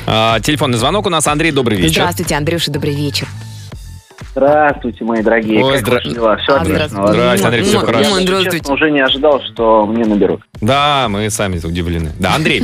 А, 0.10 0.40
телефонный 0.40 0.78
звонок 0.78 1.06
у 1.06 1.10
нас. 1.10 1.28
Андрей, 1.28 1.52
добрый 1.52 1.78
вечер. 1.78 2.02
Здравствуйте, 2.02 2.36
Андрюша, 2.36 2.72
добрый 2.72 2.96
вечер. 2.96 3.28
Здравствуйте, 4.32 5.04
мои 5.04 5.22
дорогие. 5.22 5.64
Ой, 5.64 5.74
Как 5.80 5.82
здра- 5.88 5.94
ваши 5.96 6.10
дела? 6.12 6.38
Все 6.38 6.54
А, 6.54 6.62
отлично. 6.62 6.88
здравствуйте. 7.08 7.46
Андрей, 7.46 7.64
всё 7.64 7.80
М, 7.80 7.86
хорошо. 7.86 8.10
Я, 8.18 8.22
здравствуйте. 8.24 8.58
честно, 8.60 8.74
уже 8.74 8.92
не 8.92 9.00
ожидал, 9.02 9.42
что 9.42 9.86
мне 9.86 10.06
наберут. 10.06 10.42
Да, 10.62 11.08
мы 11.10 11.30
сами 11.30 11.58
удивлены. 11.58 12.12
Да, 12.20 12.36
Андрей. 12.36 12.64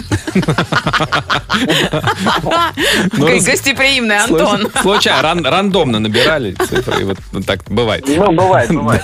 Ну, 3.18 3.26
гостеприимный 3.28 4.18
Антон. 4.18 4.68
Случайно, 4.82 5.22
ран- 5.22 5.46
рандомно 5.46 6.00
набирали 6.00 6.54
цифры, 6.54 7.02
и 7.02 7.04
вот 7.04 7.18
так 7.46 7.60
бывает. 7.70 8.06
Ну, 8.08 8.32
бывает, 8.32 8.72
бывает. 8.74 9.04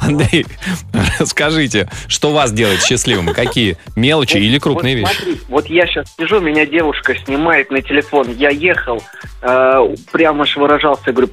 Андрей, 0.00 0.46
скажите, 1.24 1.88
что 2.06 2.32
вас 2.32 2.52
делает 2.52 2.82
счастливым? 2.82 3.32
Какие 3.32 3.76
мелочи 3.96 4.36
или 4.36 4.58
крупные 4.58 4.94
вещи? 4.96 5.38
Вот 5.48 5.66
я 5.66 5.86
сейчас 5.86 6.06
сижу, 6.18 6.40
меня 6.40 6.66
девушка 6.66 7.14
снимает 7.24 7.70
на 7.70 7.80
телефон. 7.82 8.26
Я 8.36 8.50
ехал, 8.50 9.02
э, 9.42 9.94
прямо 10.12 10.42
аж 10.42 10.56
выражался, 10.56 11.02
я 11.06 11.12
говорю, 11.12 11.28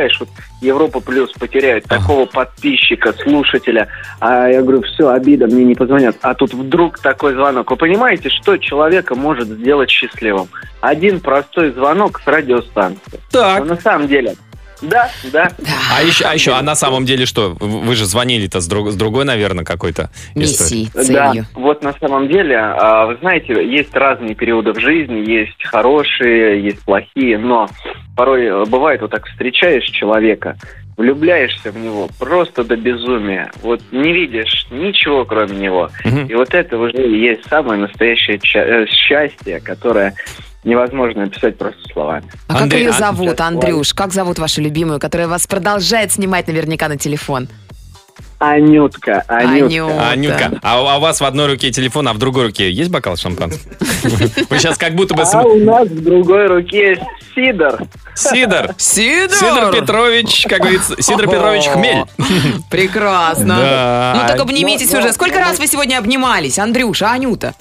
представляешь, 0.00 0.20
вот 0.20 0.28
Европа 0.60 1.00
Плюс 1.00 1.32
потеряет 1.32 1.84
Ага. 1.88 2.00
такого 2.00 2.26
подписчика, 2.26 3.12
слушателя. 3.12 3.88
А 4.20 4.48
я 4.48 4.62
говорю, 4.62 4.82
все, 4.82 5.08
обида, 5.08 5.46
мне 5.46 5.64
не 5.64 5.74
позвонят. 5.74 6.16
А 6.22 6.34
тут 6.34 6.54
вдруг 6.54 6.98
такой 6.98 7.34
звонок. 7.34 7.70
Вы 7.70 7.76
понимаете, 7.76 8.28
что 8.28 8.56
человека 8.56 9.14
может 9.14 9.48
сделать 9.48 9.90
счастливым? 9.90 10.48
Один 10.80 11.20
простой 11.20 11.72
звонок 11.72 12.20
с 12.24 12.26
радиостанции. 12.26 13.20
Так. 13.30 13.60
Но 13.60 13.74
на 13.74 13.76
самом 13.76 14.08
деле, 14.08 14.34
да, 14.82 15.10
да. 15.32 15.48
А 15.94 16.02
еще, 16.02 16.24
а 16.24 16.34
еще, 16.34 16.52
а 16.52 16.62
на 16.62 16.74
самом 16.74 17.04
деле 17.04 17.26
что? 17.26 17.56
Вы 17.58 17.94
же 17.94 18.04
звонили-то 18.06 18.60
с, 18.60 18.66
друг- 18.66 18.90
с 18.90 18.96
другой, 18.96 19.24
наверное, 19.24 19.64
какой-то 19.64 20.10
целью. 20.34 21.14
Да, 21.14 21.32
вот 21.54 21.82
на 21.82 21.92
самом 21.94 22.28
деле, 22.28 22.56
а, 22.58 23.06
вы 23.06 23.16
знаете, 23.16 23.52
есть 23.66 23.94
разные 23.94 24.34
периоды 24.34 24.72
в 24.72 24.78
жизни, 24.80 25.18
есть 25.20 25.62
хорошие, 25.64 26.62
есть 26.62 26.80
плохие, 26.84 27.38
но 27.38 27.68
порой 28.16 28.44
э, 28.46 28.64
бывает, 28.66 29.00
вот 29.00 29.10
так 29.10 29.26
встречаешь 29.26 29.84
человека, 29.84 30.56
влюбляешься 30.96 31.70
в 31.72 31.78
него 31.78 32.08
просто 32.18 32.64
до 32.64 32.76
безумия, 32.76 33.50
вот 33.62 33.80
не 33.90 34.12
видишь 34.12 34.66
ничего 34.70 35.24
кроме 35.24 35.56
него, 35.56 35.90
Мгм. 36.04 36.26
и 36.26 36.34
вот 36.34 36.52
это 36.54 36.76
уже 36.78 36.92
и 36.92 37.20
есть 37.20 37.46
самое 37.48 37.80
настоящее 37.80 38.38
э, 38.54 38.86
счастье, 38.86 39.60
которое 39.60 40.14
невозможно 40.64 41.24
описать 41.24 41.58
просто 41.58 41.80
словами. 41.92 42.24
А 42.48 42.52
как 42.54 42.62
Андрей, 42.62 42.84
ее 42.84 42.90
а- 42.90 42.92
зовут, 42.92 43.40
Андрюш? 43.40 43.94
Как 43.94 44.12
зовут 44.12 44.38
вашу 44.38 44.60
любимую, 44.60 45.00
которая 45.00 45.28
вас 45.28 45.46
продолжает 45.46 46.12
снимать 46.12 46.46
наверняка 46.48 46.88
на 46.88 46.96
телефон? 46.96 47.48
Анютка, 48.38 49.22
Анютка. 49.28 50.10
Аню- 50.12 50.58
А, 50.62 50.94
а 50.94 50.96
у 50.96 51.00
вас 51.00 51.20
в 51.20 51.24
одной 51.24 51.46
руке 51.46 51.70
телефон, 51.70 52.08
а 52.08 52.14
в 52.14 52.18
другой 52.18 52.46
руке 52.46 52.70
есть 52.70 52.90
бокал 52.90 53.16
шампанского? 53.18 53.74
Вы 54.48 54.58
сейчас 54.58 54.78
как 54.78 54.94
будто 54.94 55.14
бы... 55.14 55.24
А 55.24 55.42
у 55.42 55.58
нас 55.62 55.86
в 55.86 56.02
другой 56.02 56.46
руке 56.46 56.98
Сидор. 57.34 57.82
Сидор! 58.14 58.74
Сидор! 58.78 59.36
Сидор 59.36 59.72
Петрович, 59.72 60.46
как 60.48 60.60
говорится, 60.60 61.00
Сидор 61.02 61.28
Петрович 61.28 61.66
Хмель. 61.66 62.04
Прекрасно. 62.70 64.14
Ну 64.16 64.26
так 64.26 64.40
обнимитесь 64.40 64.92
уже. 64.94 65.12
Сколько 65.12 65.38
раз 65.38 65.58
вы 65.58 65.66
сегодня 65.66 65.98
обнимались, 65.98 66.58
Андрюша, 66.58 67.12
Анюта? 67.12 67.54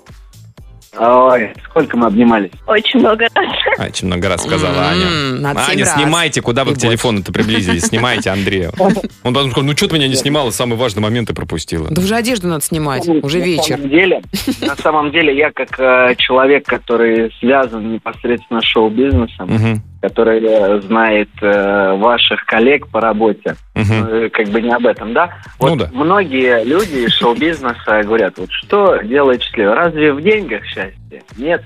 Ой, 0.99 1.53
сколько 1.63 1.95
мы 1.95 2.07
обнимались. 2.07 2.51
Очень 2.67 2.99
много 2.99 3.27
раз. 3.33 3.47
А, 3.77 3.85
Очень 3.85 4.07
много 4.07 4.27
раз 4.27 4.43
сказала 4.43 4.89
Аня. 4.89 5.39
Надо 5.39 5.61
Аня, 5.61 5.85
раз. 5.85 5.93
снимайте, 5.93 6.41
куда 6.41 6.65
вы 6.65 6.73
И 6.73 6.75
к 6.75 6.77
телефону-то 6.77 7.31
приблизились. 7.31 7.83
Снимайте 7.85 8.29
Андрея. 8.29 8.71
Он 9.23 9.33
потом 9.33 9.51
сказал, 9.51 9.63
ну 9.69 9.77
что 9.77 9.87
ты 9.87 9.95
меня 9.95 10.09
не 10.09 10.15
снимала, 10.15 10.51
самый 10.51 10.77
важный 10.77 11.01
момент 11.01 11.29
ты 11.29 11.33
пропустила. 11.33 11.87
Да 11.89 12.01
уже 12.01 12.15
одежду 12.15 12.47
надо 12.49 12.63
снимать. 12.65 13.07
Уже 13.07 13.39
на 13.39 13.43
вечер. 13.43 13.77
Самом 13.77 13.89
деле, 13.89 14.21
на 14.61 14.75
самом 14.75 15.11
деле, 15.11 15.37
я 15.37 15.51
как 15.51 15.79
э, 15.79 16.15
человек, 16.17 16.65
который 16.65 17.31
связан 17.39 17.93
непосредственно 17.93 18.59
с 18.61 18.65
шоу-бизнесом, 18.65 19.81
который 20.01 20.81
знает 20.81 21.29
э, 21.41 21.93
ваших 21.97 22.45
коллег 22.45 22.87
по 22.87 23.01
работе, 23.01 23.55
э, 23.75 24.29
как 24.31 24.47
бы 24.47 24.61
не 24.61 24.71
об 24.71 24.85
этом, 24.85 25.13
да? 25.13 25.33
Вот 25.59 25.71
Ну 25.71 25.75
да. 25.75 25.89
многие 25.91 26.63
люди 26.63 27.05
из 27.05 27.13
шоу-бизнеса 27.13 28.01
говорят, 28.03 28.37
вот 28.37 28.51
что 28.51 28.97
делает 28.97 29.41
счастливым? 29.43 29.73
Разве 29.75 30.13
в 30.13 30.21
деньгах 30.21 30.63
счастье? 30.65 31.23
Нет, 31.37 31.63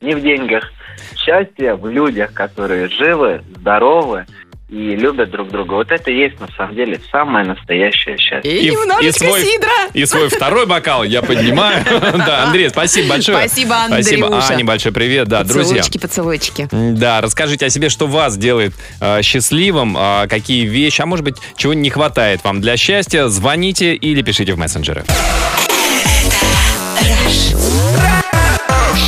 не 0.00 0.14
в 0.14 0.22
деньгах. 0.22 0.70
Счастье 1.16 1.74
в 1.74 1.86
людях, 1.88 2.32
которые 2.32 2.88
живы, 2.88 3.42
здоровы 3.56 4.26
и 4.74 4.96
любят 4.96 5.30
друг 5.30 5.50
друга. 5.50 5.74
Вот 5.74 5.92
это 5.92 6.10
и 6.10 6.16
есть 6.16 6.40
на 6.40 6.48
самом 6.56 6.74
деле 6.74 7.00
самое 7.12 7.46
настоящее 7.46 8.18
счастье. 8.18 8.50
И, 8.52 8.66
И- 8.66 8.70
немножечко 8.72 9.06
и 9.24 9.28
свой- 9.28 9.44
сидра. 9.44 9.70
И 9.92 10.04
свой 10.04 10.28
второй 10.28 10.66
бокал 10.66 11.04
я 11.04 11.22
поднимаю. 11.22 11.84
Да, 12.24 12.44
Андрей, 12.44 12.70
спасибо 12.70 13.10
большое. 13.10 13.38
Спасибо, 13.38 13.74
Спасибо, 13.86 14.26
Андрюша. 14.26 14.54
Ане, 14.54 14.64
большой 14.64 14.92
привет. 14.92 15.28
Да, 15.28 15.44
друзья. 15.44 15.62
Поцелуйчики, 15.82 15.98
поцелуйчики. 15.98 16.68
Да, 16.72 17.20
расскажите 17.20 17.66
о 17.66 17.70
себе, 17.70 17.88
что 17.88 18.06
вас 18.06 18.36
делает 18.36 18.72
э, 19.00 19.22
счастливым, 19.22 19.94
а 19.98 20.26
какие 20.26 20.64
вещи, 20.66 21.02
а 21.02 21.06
может 21.06 21.24
быть, 21.24 21.36
чего 21.56 21.74
не 21.74 21.90
хватает 21.90 22.42
вам 22.44 22.60
для 22.60 22.76
счастья. 22.76 23.28
Звоните 23.28 23.94
или 23.94 24.22
пишите 24.22 24.54
в 24.54 24.58
мессенджеры. 24.58 25.04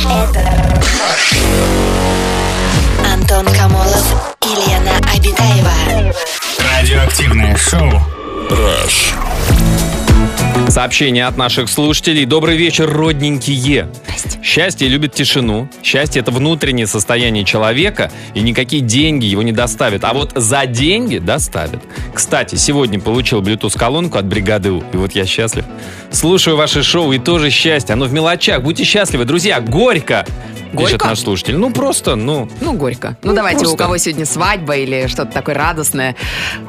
Антон 0.03 1.86
Радиоактивное 6.97 7.55
шоу. 7.55 7.91
Сообщение 10.69 11.25
от 11.25 11.37
наших 11.37 11.69
слушателей. 11.69 12.25
Добрый 12.25 12.57
вечер, 12.57 12.89
родненькие. 12.91 13.89
Счастье 14.43 14.87
любит 14.87 15.13
тишину. 15.13 15.69
Счастье– 15.81 16.21
это 16.21 16.31
внутреннее 16.31 16.87
состояние 16.87 17.45
человека, 17.45 18.11
и 18.33 18.41
никакие 18.41 18.81
деньги 18.81 19.25
его 19.25 19.41
не 19.43 19.51
доставят. 19.53 20.03
А 20.03 20.13
вот 20.13 20.33
за 20.35 20.65
деньги 20.65 21.19
доставят. 21.19 21.81
Кстати, 22.13 22.55
сегодня 22.55 22.99
получил 22.99 23.41
Bluetooth-колонку 23.41 24.17
от 24.17 24.25
бригады 24.25 24.71
У, 24.71 24.83
и 24.93 24.97
вот 24.97 25.13
я 25.13 25.25
счастлив. 25.25 25.63
Слушаю 26.11 26.57
ваше 26.57 26.83
шоу, 26.83 27.11
и 27.13 27.17
тоже 27.19 27.49
счастье. 27.49 27.93
Оно 27.93 28.05
в 28.05 28.13
мелочах. 28.13 28.61
Будьте 28.61 28.83
счастливы, 28.83 29.25
друзья. 29.25 29.61
Горько! 29.61 30.25
Пишет 30.73 30.91
Горько? 30.91 31.07
наш 31.07 31.19
слушатель. 31.19 31.55
Ну, 31.55 31.71
просто, 31.71 32.15
ну... 32.15 32.49
Ну, 32.59 32.73
горько. 32.73 33.17
Ну, 33.23 33.29
Ну, 33.29 33.35
давайте, 33.35 33.59
просто. 33.59 33.73
у 33.75 33.77
кого 33.77 33.97
сегодня 33.97 34.25
свадьба 34.25 34.75
или 34.75 35.07
что-то 35.07 35.31
такое 35.31 35.55
радостное, 35.55 36.15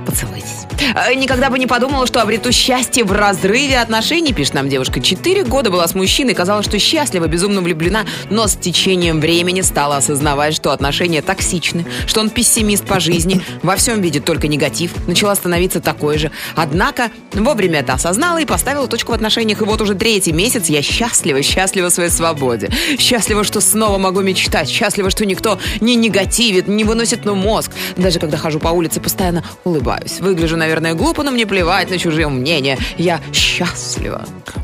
поцелуйтесь. 0.06 0.66
Э, 0.94 1.12
Никогда 1.14 1.50
бы 1.50 1.58
не 1.58 1.66
подумала, 1.66 2.06
что 2.06 2.22
обрету 2.22 2.52
счастье 2.52 3.02
в 3.02 3.10
разрыве 3.10 3.77
отношений, 3.82 4.32
пишет 4.32 4.54
нам 4.54 4.68
девушка. 4.68 5.00
Четыре 5.00 5.44
года 5.44 5.70
была 5.70 5.86
с 5.86 5.94
мужчиной, 5.94 6.34
казалось, 6.34 6.66
что 6.66 6.78
счастлива, 6.78 7.26
безумно 7.26 7.60
влюблена, 7.60 8.04
но 8.30 8.46
с 8.46 8.56
течением 8.56 9.20
времени 9.20 9.60
стала 9.60 9.96
осознавать, 9.98 10.54
что 10.54 10.72
отношения 10.72 11.22
токсичны, 11.22 11.86
что 12.06 12.20
он 12.20 12.30
пессимист 12.30 12.84
по 12.84 13.00
жизни, 13.00 13.42
во 13.62 13.76
всем 13.76 14.00
видит 14.00 14.24
только 14.24 14.48
негатив, 14.48 14.92
начала 15.06 15.34
становиться 15.34 15.80
такой 15.80 16.18
же. 16.18 16.30
Однако 16.56 17.10
вовремя 17.32 17.80
это 17.80 17.94
осознала 17.94 18.38
и 18.38 18.44
поставила 18.44 18.88
точку 18.88 19.12
в 19.12 19.14
отношениях. 19.14 19.60
И 19.62 19.64
вот 19.64 19.80
уже 19.80 19.94
третий 19.94 20.32
месяц 20.32 20.66
я 20.68 20.82
счастлива, 20.82 21.42
счастлива 21.42 21.90
в 21.90 21.92
своей 21.92 22.10
свободе. 22.10 22.70
Счастлива, 22.98 23.44
что 23.44 23.60
снова 23.60 23.98
могу 23.98 24.22
мечтать. 24.22 24.68
Счастлива, 24.68 25.10
что 25.10 25.24
никто 25.26 25.58
не 25.80 25.94
негативит, 25.94 26.68
не 26.68 26.84
выносит 26.84 27.24
на 27.24 27.34
мозг. 27.34 27.72
Даже 27.96 28.18
когда 28.18 28.36
хожу 28.36 28.58
по 28.58 28.68
улице, 28.68 29.00
постоянно 29.00 29.44
улыбаюсь. 29.64 30.20
Выгляжу, 30.20 30.56
наверное, 30.56 30.94
глупо, 30.94 31.22
но 31.22 31.30
мне 31.30 31.46
плевать 31.46 31.90
на 31.90 31.98
чужие 31.98 32.28
мнения. 32.28 32.78
Я 32.96 33.20
счастлива. 33.32 33.67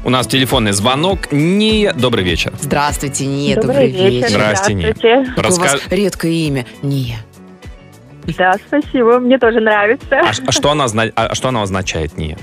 У 0.04 0.10
нас 0.10 0.26
телефонный 0.26 0.72
звонок. 0.72 1.32
Не... 1.32 1.92
Добрый 1.92 2.24
вечер. 2.24 2.52
Здравствуйте, 2.60 3.26
нет, 3.26 3.60
добрый, 3.60 3.88
вечер. 3.90 4.28
Здрасте, 4.28 4.74
Ния. 4.74 4.94
Здравствуйте. 4.94 5.32
Какое 5.34 5.50
у 5.50 5.56
вас 5.60 5.74
Раска- 5.74 5.94
редкое 5.96 6.32
имя. 6.32 6.66
Не. 6.82 7.16
Да, 8.38 8.54
спасибо, 8.66 9.18
мне 9.18 9.38
тоже 9.38 9.60
нравится. 9.60 10.06
А, 10.20 10.30
а 10.46 10.52
что 10.52 10.70
она, 10.70 10.88
зна- 10.88 11.10
а 11.14 11.34
что 11.34 11.48
она 11.48 11.62
означает, 11.62 12.16
Ния? 12.16 12.38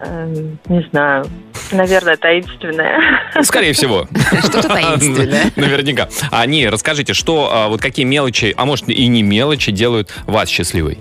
Эм, 0.00 0.58
Не 0.68 0.82
знаю, 0.90 1.26
наверное, 1.70 2.16
таинственное. 2.16 2.98
Скорее 3.42 3.72
всего. 3.72 4.08
Что-то 4.40 4.68
таинственное. 4.68 5.44
Наверняка. 5.56 6.08
А, 6.30 6.44
не, 6.46 6.68
расскажите, 6.68 7.14
что, 7.14 7.50
а, 7.52 7.68
вот 7.68 7.80
какие 7.80 8.04
мелочи, 8.04 8.52
а 8.56 8.64
может 8.64 8.88
и 8.88 9.06
не 9.06 9.22
мелочи, 9.22 9.70
делают 9.70 10.12
вас 10.26 10.48
счастливой? 10.48 10.98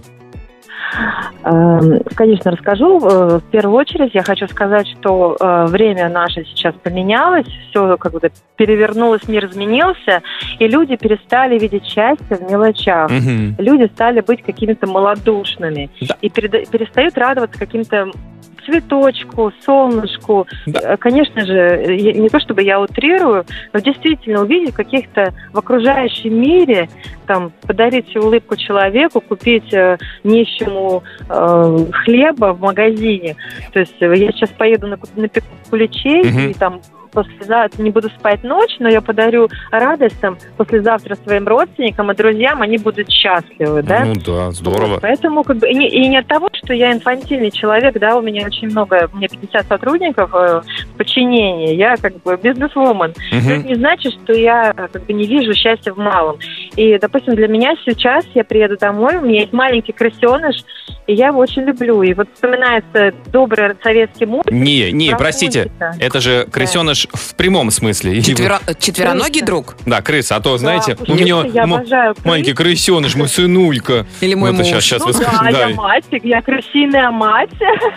Эм, 1.44 2.00
Конечно, 2.16 2.52
расскажу. 2.52 3.00
Э, 3.00 3.40
В 3.40 3.52
первую 3.52 3.78
очередь 3.78 4.14
я 4.14 4.24
хочу 4.24 4.48
сказать, 4.48 4.88
что 4.88 5.36
э, 5.40 5.66
время 5.68 6.10
наше 6.10 6.44
сейчас 6.46 6.74
поменялось, 6.84 7.48
все 7.70 7.98
как 7.98 8.12
бы 8.14 8.32
перевернулось, 8.58 9.28
мир 9.28 9.46
изменился, 9.46 10.22
и 10.60 10.68
люди 10.68 10.96
перестали 10.98 11.58
видеть 11.58 11.86
счастье 11.86 12.36
в 12.38 12.52
мелочах. 12.52 13.10
Мгм. 13.10 13.56
Люди 13.58 13.90
стали 13.94 14.22
быть 14.22 14.44
какими-то 14.44 14.88
малодушными 14.88 15.90
Да. 16.02 16.16
и 16.22 16.30
перестают 16.30 17.18
радоваться 17.18 17.58
каким-то 17.60 18.12
цветочку, 18.66 19.52
солнышку. 19.66 20.48
Да. 20.68 20.94
Э, 20.94 20.98
Конечно 20.98 21.46
же, 21.46 21.86
не 21.98 22.30
то 22.30 22.40
чтобы 22.40 22.64
я 22.64 22.80
утрирую, 22.80 23.46
но 23.74 23.80
действительно 23.80 24.42
увидеть 24.42 24.74
каких-то 24.76 25.34
в 25.54 25.58
окружающем 25.58 26.40
мире, 26.40 26.90
там, 27.28 27.52
подарить 27.68 28.16
улыбку 28.16 28.56
человеку, 28.56 29.22
купить 29.22 29.74
э, 29.74 29.98
нищему 30.24 31.04
э, 31.30 31.78
хлеба 32.04 32.54
в 32.54 32.62
магазине. 32.62 33.36
То 33.74 33.80
есть 33.80 33.96
э, 34.02 34.06
я 34.16 34.32
сейчас 34.32 34.50
поеду 34.52 34.88
на, 34.88 34.98
ку- 34.98 35.08
напеку 35.16 35.48
куличей 35.70 36.24
Мгм. 36.24 36.50
и 36.50 36.54
там 36.54 36.82
послезавтра 37.12 37.82
не 37.82 37.92
буду 37.92 38.10
спать 38.10 38.44
ночь, 38.44 38.76
но 38.80 38.90
я 38.90 39.02
подарю 39.02 39.50
радость 39.72 40.20
там 40.20 40.38
послезавтра 40.58 41.16
своим 41.16 41.48
родственникам 41.48 42.12
и 42.12 42.16
друзьям, 42.16 42.62
они 42.62 42.78
будут 42.78 43.10
счастливы, 43.10 43.84
да? 43.84 44.06
Ну 44.06 44.16
да, 44.26 44.52
здорово. 44.52 44.94
Вот, 44.94 45.02
поэтому 45.02 45.44
как 45.44 45.58
бы 45.58 45.70
и 45.70 45.76
не, 45.76 45.90
и 45.90 46.08
не 46.08 46.18
от 46.18 46.28
того, 46.28 46.50
что 46.54 46.74
я 46.74 46.92
инфантильный 46.92 47.52
человек, 47.52 47.98
да, 48.00 48.16
у 48.18 48.22
меня 48.22 48.46
очень 48.46 48.70
много, 48.70 49.10
у 49.14 49.18
меня 49.18 49.28
50 49.28 49.68
сотрудников 49.68 50.34
э, 50.34 50.62
в 50.94 50.98
подчинении, 50.98 51.76
я 51.76 51.98
как 51.98 52.22
бы 52.22 52.38
бизнесвумен. 52.42 53.14
Мгм. 53.32 53.50
это 53.50 53.68
не 53.68 53.76
значит, 53.76 54.14
что 54.14 54.34
я 54.34 54.74
э, 54.76 54.88
как 54.92 55.06
бы 55.06 55.14
не 55.14 55.26
вижу 55.26 55.54
счастья 55.54 55.94
в 55.94 55.98
малом. 55.98 56.38
И, 56.76 56.98
допустим, 56.98 57.36
для 57.36 57.48
меня 57.48 57.76
сейчас 57.86 58.26
я 58.34 58.44
приеду 58.44 58.78
домой, 58.78 59.18
у 59.18 59.22
меня 59.22 59.42
есть 59.42 59.54
маленький 59.54 59.92
крысеныш, 59.92 60.64
и 61.08 61.14
я 61.14 61.28
его 61.28 61.40
очень 61.40 61.64
люблю. 61.64 62.02
И 62.04 62.14
вот 62.14 62.28
вспоминается 62.34 63.14
добрый 63.32 63.76
советский 63.84 64.26
мультик. 64.26 64.52
Не, 64.52 64.92
не, 64.92 65.10
про 65.12 65.20
простите, 65.20 65.72
это 66.00 66.20
же 66.20 66.48
крысеныш 66.52 67.01
в 67.14 67.36
прямом 67.36 67.72
смысле. 67.72 68.20
Четверо- 68.20 68.62
четвероногий 68.80 69.42
Крыса. 69.42 69.46
друг? 69.46 69.76
Да, 69.86 70.02
крыса, 70.02 70.36
а 70.36 70.42
то, 70.42 70.58
знаете, 70.58 70.96
Да, 71.00 71.14
у 71.14 71.16
меня 71.16 71.44
я 71.54 71.64
м- 71.64 71.74
обожаю 71.74 72.14
крыс. 72.16 72.26
маленький 72.26 72.54
крысеныш, 72.54 73.16
мой 73.16 73.28
сынулька. 73.28 74.06
Или 74.22 74.34
мой 74.36 74.52
Ну, 74.52 74.56
это 74.58 74.64
муж? 74.64 74.74
щас- 74.74 74.84
щас 74.84 75.00
Ну 75.02 75.08
вы 75.08 75.14
да, 75.14 75.20
скажете, 75.20 75.60
я 75.60 75.68
да, 75.70 75.76
мать, 75.76 76.06
я 76.12 76.42
крысиная 76.42 77.12
мать. 77.12 77.50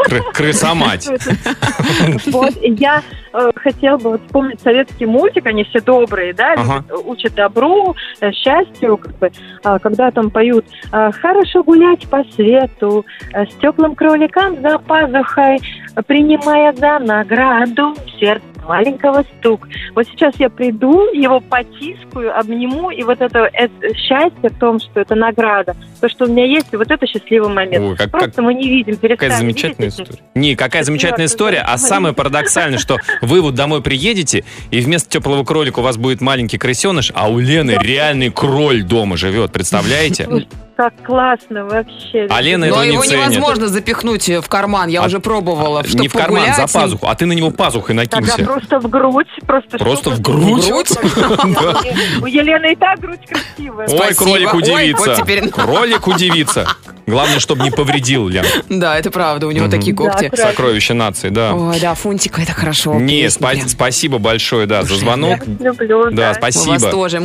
кры- 0.09 0.23
крыса-мать. 0.33 1.09
Вот, 2.27 2.53
я 2.63 3.03
э, 3.33 3.51
хотела 3.57 3.97
бы 3.99 4.19
вспомнить 4.19 4.61
советский 4.61 5.07
мультик, 5.07 5.47
они 5.47 5.65
все 5.65 5.81
добрые, 5.81 6.33
да, 6.35 6.55
любят, 6.55 6.85
учат 7.05 7.35
добру, 7.35 7.95
э, 8.21 8.31
счастью, 8.33 8.97
как 8.97 9.19
бы, 9.19 9.31
а, 9.65 9.79
когда 9.79 10.11
там 10.11 10.31
поют 10.31 10.65
э, 10.93 11.11
«Хорошо 11.21 11.63
гулять 11.65 12.09
по 12.09 12.23
свету, 12.35 13.05
э, 13.33 13.45
с 13.47 13.55
теплым 13.61 13.95
кроликам 13.95 14.61
за 14.63 14.79
пазухой, 14.79 15.57
э, 15.97 16.03
принимая 16.07 16.73
за 16.73 16.99
награду 17.01 17.95
сердце 18.19 18.45
маленького 18.67 19.25
стук». 19.39 19.69
Вот 19.95 20.07
сейчас 20.07 20.35
я 20.39 20.49
приду, 20.51 21.11
его 21.13 21.41
потискаю, 21.41 22.39
обниму, 22.39 22.91
и 22.91 23.03
вот 23.03 23.21
это, 23.21 23.51
это 23.53 23.95
счастье 23.95 24.51
в 24.51 24.59
том, 24.59 24.81
что 24.81 25.01
это 25.01 25.15
награда, 25.15 25.77
то, 26.01 26.09
что 26.09 26.25
у 26.25 26.29
меня 26.29 26.45
есть, 26.45 26.67
и 26.73 26.77
вот 26.77 26.91
это 26.91 27.07
счастливый 27.07 27.53
момент. 27.53 27.85
Ой, 27.85 27.97
как- 27.97 28.11
Просто 28.11 28.31
как- 28.33 28.45
мы 28.45 28.55
не 28.55 28.69
видим, 28.69 28.97
перестали 28.97 29.29
Какая 29.31 29.39
замечательная 29.39 29.91
видеть 29.91 30.01
история. 30.01 30.23
Не, 30.35 30.57
какая 30.57 30.83
замечательная 30.83 31.27
история, 31.27 31.61
а 31.61 31.79
самое 31.79 32.15
парадоксальное, 32.15 32.79
что 32.79 32.99
вы 33.23 33.41
вот 33.41 33.55
домой 33.55 33.83
приедете, 33.83 34.45
и 34.71 34.81
вместо 34.81 35.09
теплого 35.11 35.45
кролика 35.45 35.81
у 35.81 35.83
вас 35.83 35.97
будет 35.97 36.21
маленький 36.21 36.59
крысеныш, 36.59 37.13
а 37.15 37.29
у 37.29 37.39
Лены 37.39 37.77
реальный 37.81 38.31
кроль 38.31 38.83
дома 38.83 39.17
живет, 39.17 39.53
представляете? 39.53 40.29
Как 40.77 40.93
классно 41.05 41.65
вообще. 41.65 42.27
А 42.29 42.41
Лена 42.41 42.67
Но 42.67 42.85
не 42.85 42.93
его 42.95 43.03
ценит. 43.05 43.29
невозможно 43.31 43.69
запихнуть 43.69 44.29
в 44.29 44.49
карман, 44.49 44.89
я 44.89 45.03
А- 45.03 45.07
уже 45.07 45.21
пробовала. 45.21 45.85
Чтоб 45.85 46.01
Не 46.01 46.09
в 46.09 46.13
карман, 46.13 46.41
погулять 46.43 46.57
за 46.57 46.67
пазуху, 46.79 47.07
а 47.07 47.15
ты 47.15 47.27
на 47.27 47.33
него 47.33 47.51
пазухой 47.53 47.95
Тогда 47.97 48.21
накинься. 48.21 48.45
просто 48.45 48.81
в 48.81 48.89
грудь. 48.89 49.27
Просто, 49.47 49.79
Просто 49.79 50.11
в 50.11 50.21
грудь? 50.21 50.65
В 50.65 50.69
грудь? 50.69 50.89
У 52.23 52.27
Елены 52.27 52.73
и 52.73 52.77
так 52.77 52.99
грудь 52.99 53.21
красивая. 53.29 53.87
Ой, 53.89 53.97
Спасибо. 53.97 54.25
кролик 54.25 54.55
удивится. 54.55 55.25
Кролик 55.53 56.07
удивится. 56.09 56.67
Главное, 57.07 57.39
чтобы 57.39 57.65
не 57.65 57.71
повредил, 57.71 58.29
Лен. 58.29 58.45
Да, 58.71 58.99
это 58.99 59.11
правда, 59.11 59.47
у 59.47 59.51
него 59.51 59.69
такие 59.69 59.95
когти. 59.95 60.31
Сокровище 60.35 60.95
нации, 60.95 61.29
да. 61.29 61.55
Ой, 61.55 61.79
да, 61.79 61.95
Фунтик, 61.95 62.39
это 62.39 62.53
хорошо. 62.53 62.95
Не, 62.95 63.29
спасибо 63.31 64.19
большое, 64.19 64.67
да, 64.67 64.83
за 64.83 64.97
звонок. 64.97 65.41
Я 65.61 65.71
вас 65.73 65.81
люблю, 65.81 66.05
Да. 66.11 66.11
Мы 66.11 66.23
вас 66.29 66.37
спасибо. 66.39 66.91
тоже. 66.91 67.21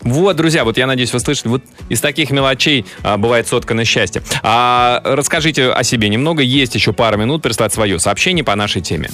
Вот, 0.00 0.36
друзья, 0.36 0.64
вот 0.64 0.78
я 0.78 0.86
надеюсь, 0.86 1.12
вы 1.12 1.20
слышали, 1.20 1.48
вот 1.48 1.62
из 1.88 2.00
таких 2.00 2.23
мелочей 2.30 2.84
а, 3.02 3.16
бывает 3.16 3.48
соткано 3.48 3.84
счастье. 3.84 4.22
А, 4.42 5.00
расскажите 5.04 5.70
о 5.70 5.82
себе 5.84 6.08
немного, 6.08 6.42
есть 6.42 6.74
еще 6.74 6.92
пара 6.92 7.16
минут 7.16 7.42
прислать 7.42 7.72
свое 7.72 7.98
сообщение 7.98 8.44
по 8.44 8.54
нашей 8.54 8.82
теме. 8.82 9.10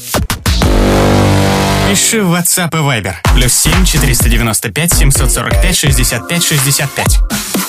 Пиши 1.91 2.23
в 2.23 2.33
WhatsApp 2.33 2.69
и 2.73 2.77
Viber. 2.77 3.15
Плюс 3.35 3.53
7 3.53 3.85
495 3.85 4.93
745 4.93 5.77
65 5.77 6.45
65. 6.45 7.60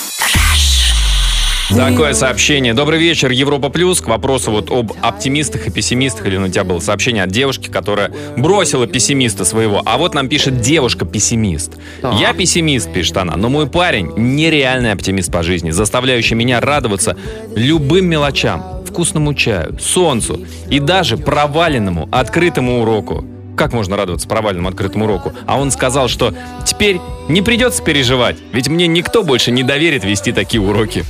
Такое 1.70 2.12
сообщение. 2.12 2.74
Добрый 2.74 2.98
вечер, 2.98 3.30
Европа 3.30 3.68
Плюс. 3.68 4.00
К 4.00 4.08
вопросу 4.08 4.50
вот 4.50 4.70
об 4.70 4.92
оптимистах 5.00 5.66
и 5.66 5.70
пессимистах. 5.70 6.26
Или 6.26 6.36
у 6.36 6.48
тебя 6.48 6.64
было 6.64 6.80
сообщение 6.80 7.22
от 7.24 7.30
девушки, 7.30 7.68
которая 7.68 8.12
бросила 8.36 8.86
пессимиста 8.86 9.44
своего. 9.44 9.82
А 9.84 9.96
вот 9.96 10.14
нам 10.14 10.28
пишет 10.28 10.60
девушка-пессимист. 10.60 11.72
Так. 12.00 12.14
Я 12.20 12.34
пессимист, 12.34 12.92
пишет 12.92 13.16
она, 13.16 13.36
но 13.36 13.48
мой 13.48 13.68
парень 13.68 14.12
нереальный 14.16 14.92
оптимист 14.92 15.32
по 15.32 15.42
жизни, 15.42 15.70
заставляющий 15.70 16.36
меня 16.36 16.60
радоваться 16.60 17.16
любым 17.54 18.06
мелочам, 18.06 18.84
вкусному 18.86 19.34
чаю, 19.34 19.78
солнцу 19.80 20.40
и 20.68 20.78
даже 20.80 21.16
проваленному 21.16 22.08
открытому 22.12 22.82
уроку. 22.82 23.24
Как 23.56 23.72
можно 23.72 23.96
радоваться 23.96 24.28
провальному 24.28 24.68
открытому 24.68 25.04
уроку? 25.04 25.32
А 25.46 25.58
он 25.58 25.70
сказал, 25.70 26.08
что 26.08 26.34
теперь 26.64 27.00
не 27.28 27.42
придется 27.42 27.82
переживать, 27.82 28.36
ведь 28.52 28.68
мне 28.68 28.86
никто 28.86 29.22
больше 29.22 29.50
не 29.50 29.62
доверит 29.62 30.04
вести 30.04 30.32
такие 30.32 30.60
уроки. 30.60 31.04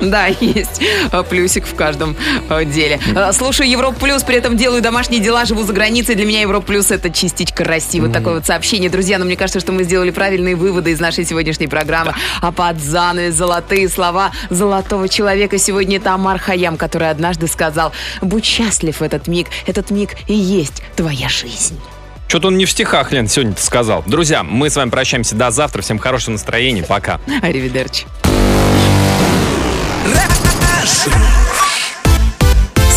Да, 0.00 0.26
есть 0.26 0.80
плюсик 1.28 1.66
в 1.66 1.74
каждом 1.74 2.16
э, 2.48 2.64
деле. 2.64 2.98
Э, 3.14 3.32
Слушаю 3.32 3.68
Европа 3.68 4.00
Плюс, 4.00 4.22
при 4.22 4.36
этом 4.36 4.56
делаю 4.56 4.80
домашние 4.80 5.20
дела, 5.20 5.44
живу 5.44 5.62
за 5.62 5.72
границей. 5.72 6.14
Для 6.14 6.24
меня 6.24 6.40
Европа 6.40 6.66
Плюс 6.66 6.90
это 6.90 7.10
частичка 7.10 7.64
России. 7.64 8.00
Вот 8.00 8.12
такое 8.12 8.36
вот 8.36 8.46
сообщение. 8.46 8.88
Друзья, 8.88 9.18
но 9.18 9.26
мне 9.26 9.36
кажется, 9.36 9.60
что 9.60 9.72
мы 9.72 9.84
сделали 9.84 10.10
правильные 10.10 10.56
выводы 10.56 10.92
из 10.92 11.00
нашей 11.00 11.24
сегодняшней 11.24 11.66
программы. 11.66 12.14
А 12.40 12.50
под 12.50 12.80
занавес 12.80 13.34
золотые 13.34 13.88
слова 13.88 14.32
золотого 14.48 15.08
человека 15.08 15.58
сегодня 15.58 15.98
это 15.98 16.14
Амар 16.14 16.38
Хаям, 16.38 16.76
который 16.76 17.10
однажды 17.10 17.46
сказал, 17.46 17.92
будь 18.22 18.44
счастлив 18.44 18.98
в 18.98 19.02
этот 19.02 19.28
миг, 19.28 19.48
этот 19.66 19.90
миг 19.90 20.16
и 20.28 20.34
есть 20.48 20.82
твоя 20.96 21.28
жизнь. 21.28 21.78
Что-то 22.26 22.48
он 22.48 22.58
не 22.58 22.64
в 22.66 22.70
стихах, 22.70 23.12
Лен, 23.12 23.28
сегодня-то 23.28 23.62
сказал. 23.62 24.02
Друзья, 24.06 24.42
мы 24.42 24.68
с 24.68 24.76
вами 24.76 24.90
прощаемся 24.90 25.34
до 25.34 25.50
завтра. 25.50 25.80
Всем 25.82 25.98
хорошего 25.98 26.32
настроения. 26.32 26.82
Пока. 26.82 27.20
Аривидерчи. 27.42 28.06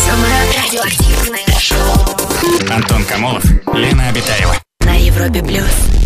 Самое 0.04 0.34
радиоактивное 0.64 1.58
шоу 1.58 2.74
Антон 2.74 3.04
Камолов, 3.04 3.44
Лена 3.74 4.08
Обитаева. 4.08 4.56
на 4.80 4.94
Европе 4.94 5.42
плюс. 5.42 6.01